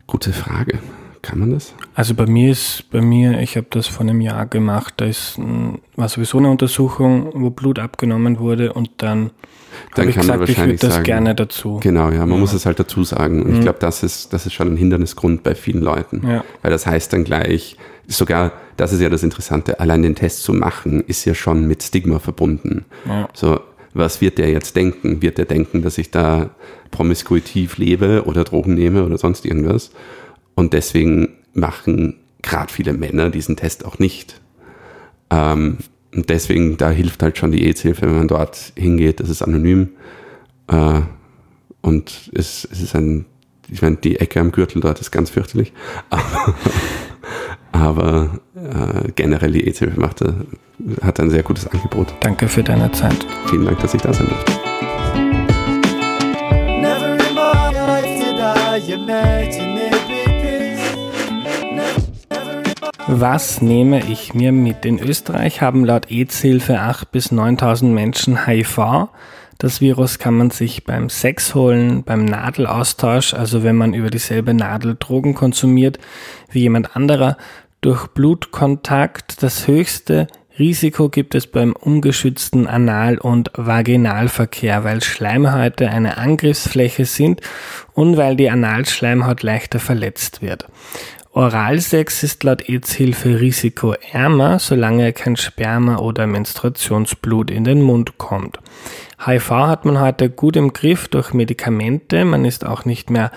Gute 0.07 0.33
Frage. 0.33 0.81
Kann 1.23 1.39
man 1.39 1.53
das? 1.53 1.73
Also 1.95 2.15
bei 2.15 2.27
mir 2.27 2.51
ist, 2.51 2.91
bei 2.91 3.01
mir, 3.01 3.41
ich 3.41 3.57
habe 3.57 3.69
das 3.71 3.87
vor 3.87 4.01
einem 4.01 4.21
Jahr 4.21 4.45
gemacht, 4.47 4.95
da 4.97 5.05
ist 5.05 5.39
war 5.95 6.09
sowieso 6.09 6.39
eine 6.39 6.51
Untersuchung, 6.51 7.31
wo 7.35 7.51
Blut 7.51 7.79
abgenommen 7.79 8.41
wurde 8.41 8.73
und 8.73 8.91
dann, 8.97 9.31
dann 9.95 10.09
ich 10.09 10.17
gesagt, 10.17 10.49
ich 10.49 10.59
würde 10.59 10.75
das 10.75 10.95
sagen, 10.95 11.05
gerne 11.05 11.35
dazu. 11.37 11.79
Genau, 11.81 12.11
ja, 12.11 12.21
man 12.21 12.31
ja. 12.31 12.37
muss 12.39 12.53
es 12.53 12.67
halt 12.67 12.81
dazu 12.81 13.05
sagen. 13.05 13.43
Und 13.43 13.51
mhm. 13.51 13.55
ich 13.55 13.61
glaube, 13.61 13.79
das 13.79 14.03
ist, 14.03 14.33
das 14.33 14.47
ist 14.47 14.53
schon 14.53 14.73
ein 14.73 14.77
Hindernisgrund 14.77 15.45
bei 15.45 15.55
vielen 15.55 15.81
Leuten. 15.81 16.27
Ja. 16.29 16.45
Weil 16.61 16.73
das 16.73 16.87
heißt 16.87 17.13
dann 17.13 17.23
gleich, 17.23 17.77
sogar, 18.09 18.53
das 18.77 18.93
ist 18.93 19.01
ja 19.01 19.09
das 19.09 19.23
Interessante, 19.23 19.79
allein 19.79 20.03
den 20.03 20.17
Test 20.17 20.43
zu 20.43 20.53
machen, 20.53 21.03
ist 21.03 21.25
ja 21.25 21.35
schon 21.35 21.69
mit 21.69 21.85
Stigma 21.85 22.19
verbunden. 22.19 22.85
Ja. 23.07 23.29
So, 23.33 23.61
was 23.95 24.21
wird 24.21 24.39
der 24.39 24.51
jetzt 24.51 24.75
denken? 24.75 25.23
Wird 25.23 25.39
der 25.39 25.45
denken, 25.45 25.83
dass 25.83 25.99
ich 25.99 26.11
da 26.11 26.51
promiskuitiv 26.91 27.79
lebe 27.79 28.25
oder 28.25 28.45
Drogen 28.45 28.75
nehme 28.75 29.05
oder 29.05 29.19
sonst 29.19 29.45
irgendwas? 29.45 29.93
Und 30.55 30.73
deswegen 30.73 31.37
machen 31.55 32.17
gerade 32.43 32.73
viele 32.73 32.93
Männer 32.93 33.31
diesen 33.31 33.57
Test 33.57 33.85
auch 33.85 33.99
nicht. 33.99 34.41
Ähm, 35.31 35.79
und 36.15 36.29
deswegen, 36.29 36.77
da 36.77 36.91
hilft 36.91 37.23
halt 37.23 37.39
schon 37.39 37.53
die 37.53 37.65
AIDS-Hilfe, 37.65 38.03
wenn 38.03 38.17
man 38.17 38.29
dort 38.29 38.73
hingeht. 38.77 39.21
Das 39.21 39.31
ist 39.31 39.43
anonym. 39.43 39.91
Äh, 40.69 41.01
und 41.81 42.31
es, 42.35 42.69
es 42.71 42.83
ist 42.83 42.95
ein, 42.95 43.25
ich 43.69 43.81
meine, 43.81 43.97
die 43.97 44.21
Ecke 44.21 44.41
am 44.41 44.53
Gürtel 44.53 44.81
dort 44.81 45.01
ist 45.01 45.11
ganz 45.11 45.31
fürchterlich. 45.31 45.73
Aber, 46.11 46.55
aber 47.73 48.41
äh, 48.55 49.13
generell 49.15 49.53
die 49.53 49.65
AIDS-Hilfe 49.67 49.99
macht, 49.99 50.21
äh, 50.21 50.33
hat 51.01 51.19
ein 51.21 51.31
sehr 51.31 51.43
gutes 51.43 51.67
Angebot. 51.67 52.15
Danke 52.21 52.49
für 52.49 52.63
deine 52.63 52.93
Zeit. 52.93 53.27
Vielen 53.47 53.65
Dank, 53.65 53.79
dass 53.81 53.95
ich 53.95 54.03
da 54.03 54.13
sein 54.13 54.29
durfte. 54.29 54.53
Never 56.81 57.15
in 57.15 57.35
my 57.35 57.73
life 57.73 58.19
did 58.19 58.39
I 58.39 58.93
imagine 58.93 59.72
Was 63.15 63.61
nehme 63.61 64.07
ich 64.07 64.33
mir 64.33 64.53
mit? 64.53 64.87
In 64.87 64.99
Österreich 64.99 65.61
haben 65.61 65.85
laut 65.85 66.11
AIDS-Hilfe 66.11 66.81
8.000 66.81 67.05
bis 67.13 67.31
9.000 67.31 67.85
Menschen 67.89 68.47
HIV. 68.47 69.11
Das 69.59 69.83
Virus 69.83 70.19
kann 70.19 70.33
man 70.33 70.49
sich 70.49 70.85
beim 70.85 71.11
Sex 71.11 71.55
holen, 71.55 72.05
beim 72.05 72.25
Nadelaustausch, 72.25 73.35
also 73.35 73.63
wenn 73.63 73.77
man 73.77 73.93
über 73.93 74.09
dieselbe 74.09 74.55
Nadel 74.55 74.97
Drogen 74.99 75.35
konsumiert 75.35 75.99
wie 76.51 76.61
jemand 76.61 76.97
anderer, 76.97 77.37
durch 77.83 78.07
Blutkontakt. 78.07 79.43
Das 79.43 79.67
höchste 79.67 80.27
Risiko 80.59 81.11
gibt 81.11 81.35
es 81.35 81.47
beim 81.47 81.75
ungeschützten 81.75 82.67
Anal- 82.67 83.19
und 83.19 83.51
Vaginalverkehr, 83.55 84.85
weil 84.85 85.03
Schleimhäute 85.03 85.91
eine 85.91 86.17
Angriffsfläche 86.17 87.05
sind 87.05 87.43
und 87.93 88.17
weil 88.17 88.37
die 88.37 88.49
Analschleimhaut 88.49 89.43
leichter 89.43 89.81
verletzt 89.81 90.41
wird. 90.41 90.67
Oralsex 91.35 92.23
ist 92.25 92.45
laut 92.45 92.69
AIDS-Hilfe 92.69 93.41
risikoärmer, 93.41 94.59
solange 94.59 95.15
kein 95.15 95.37
Sperma 95.37 95.97
oder 95.97 96.27
Menstruationsblut 96.27 97.51
in 97.51 97.65
den 97.65 97.81
Mund 97.81 98.19
kommt. 98.19 98.59
HIV 99.25 99.51
hat 99.51 99.87
man 99.87 99.99
heute 99.99 100.29
gut 100.29 100.57
im 100.57 100.75
Griff 100.75 101.09
durch 101.09 101.33
Medikamente, 101.33 102.27
man 102.27 102.45
ist 102.45 102.67
auch 102.67 102.85
nicht 102.85 103.09
mehr 103.09 103.31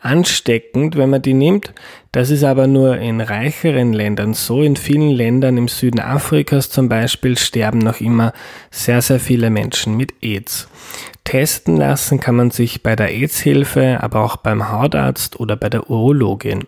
ansteckend, 0.00 0.96
wenn 0.96 1.10
man 1.10 1.20
die 1.20 1.34
nimmt. 1.34 1.74
Das 2.10 2.30
ist 2.30 2.42
aber 2.42 2.66
nur 2.66 2.96
in 2.96 3.20
reicheren 3.20 3.92
Ländern 3.92 4.34
so. 4.34 4.62
In 4.62 4.76
vielen 4.76 5.10
Ländern 5.10 5.56
im 5.56 5.68
Süden 5.68 6.00
Afrikas 6.00 6.70
zum 6.70 6.88
Beispiel 6.88 7.38
sterben 7.38 7.78
noch 7.78 8.00
immer 8.00 8.32
sehr, 8.70 9.00
sehr 9.00 9.20
viele 9.20 9.50
Menschen 9.50 9.96
mit 9.96 10.14
AIDS. 10.22 10.68
Testen 11.24 11.76
lassen 11.76 12.18
kann 12.18 12.34
man 12.34 12.50
sich 12.50 12.82
bei 12.82 12.96
der 12.96 13.10
AIDS-Hilfe, 13.10 13.98
aber 14.02 14.24
auch 14.24 14.36
beim 14.36 14.72
Hautarzt 14.72 15.38
oder 15.38 15.54
bei 15.54 15.68
der 15.68 15.88
Urologin. 15.88 16.64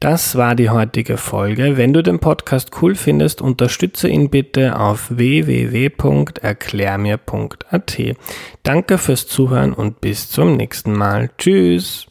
Das 0.00 0.36
war 0.36 0.54
die 0.54 0.70
heutige 0.70 1.16
Folge. 1.16 1.76
Wenn 1.76 1.92
du 1.92 2.04
den 2.04 2.20
Podcast 2.20 2.70
cool 2.80 2.94
findest, 2.94 3.42
unterstütze 3.42 4.08
ihn 4.08 4.30
bitte 4.30 4.78
auf 4.78 5.10
www.erklärmir.at. 5.10 7.98
Danke 8.62 8.98
fürs 8.98 9.26
Zuhören 9.26 9.72
und 9.72 10.00
bis 10.00 10.30
zum 10.30 10.56
nächsten 10.56 10.92
Mal. 10.92 11.30
Tschüss. 11.36 12.06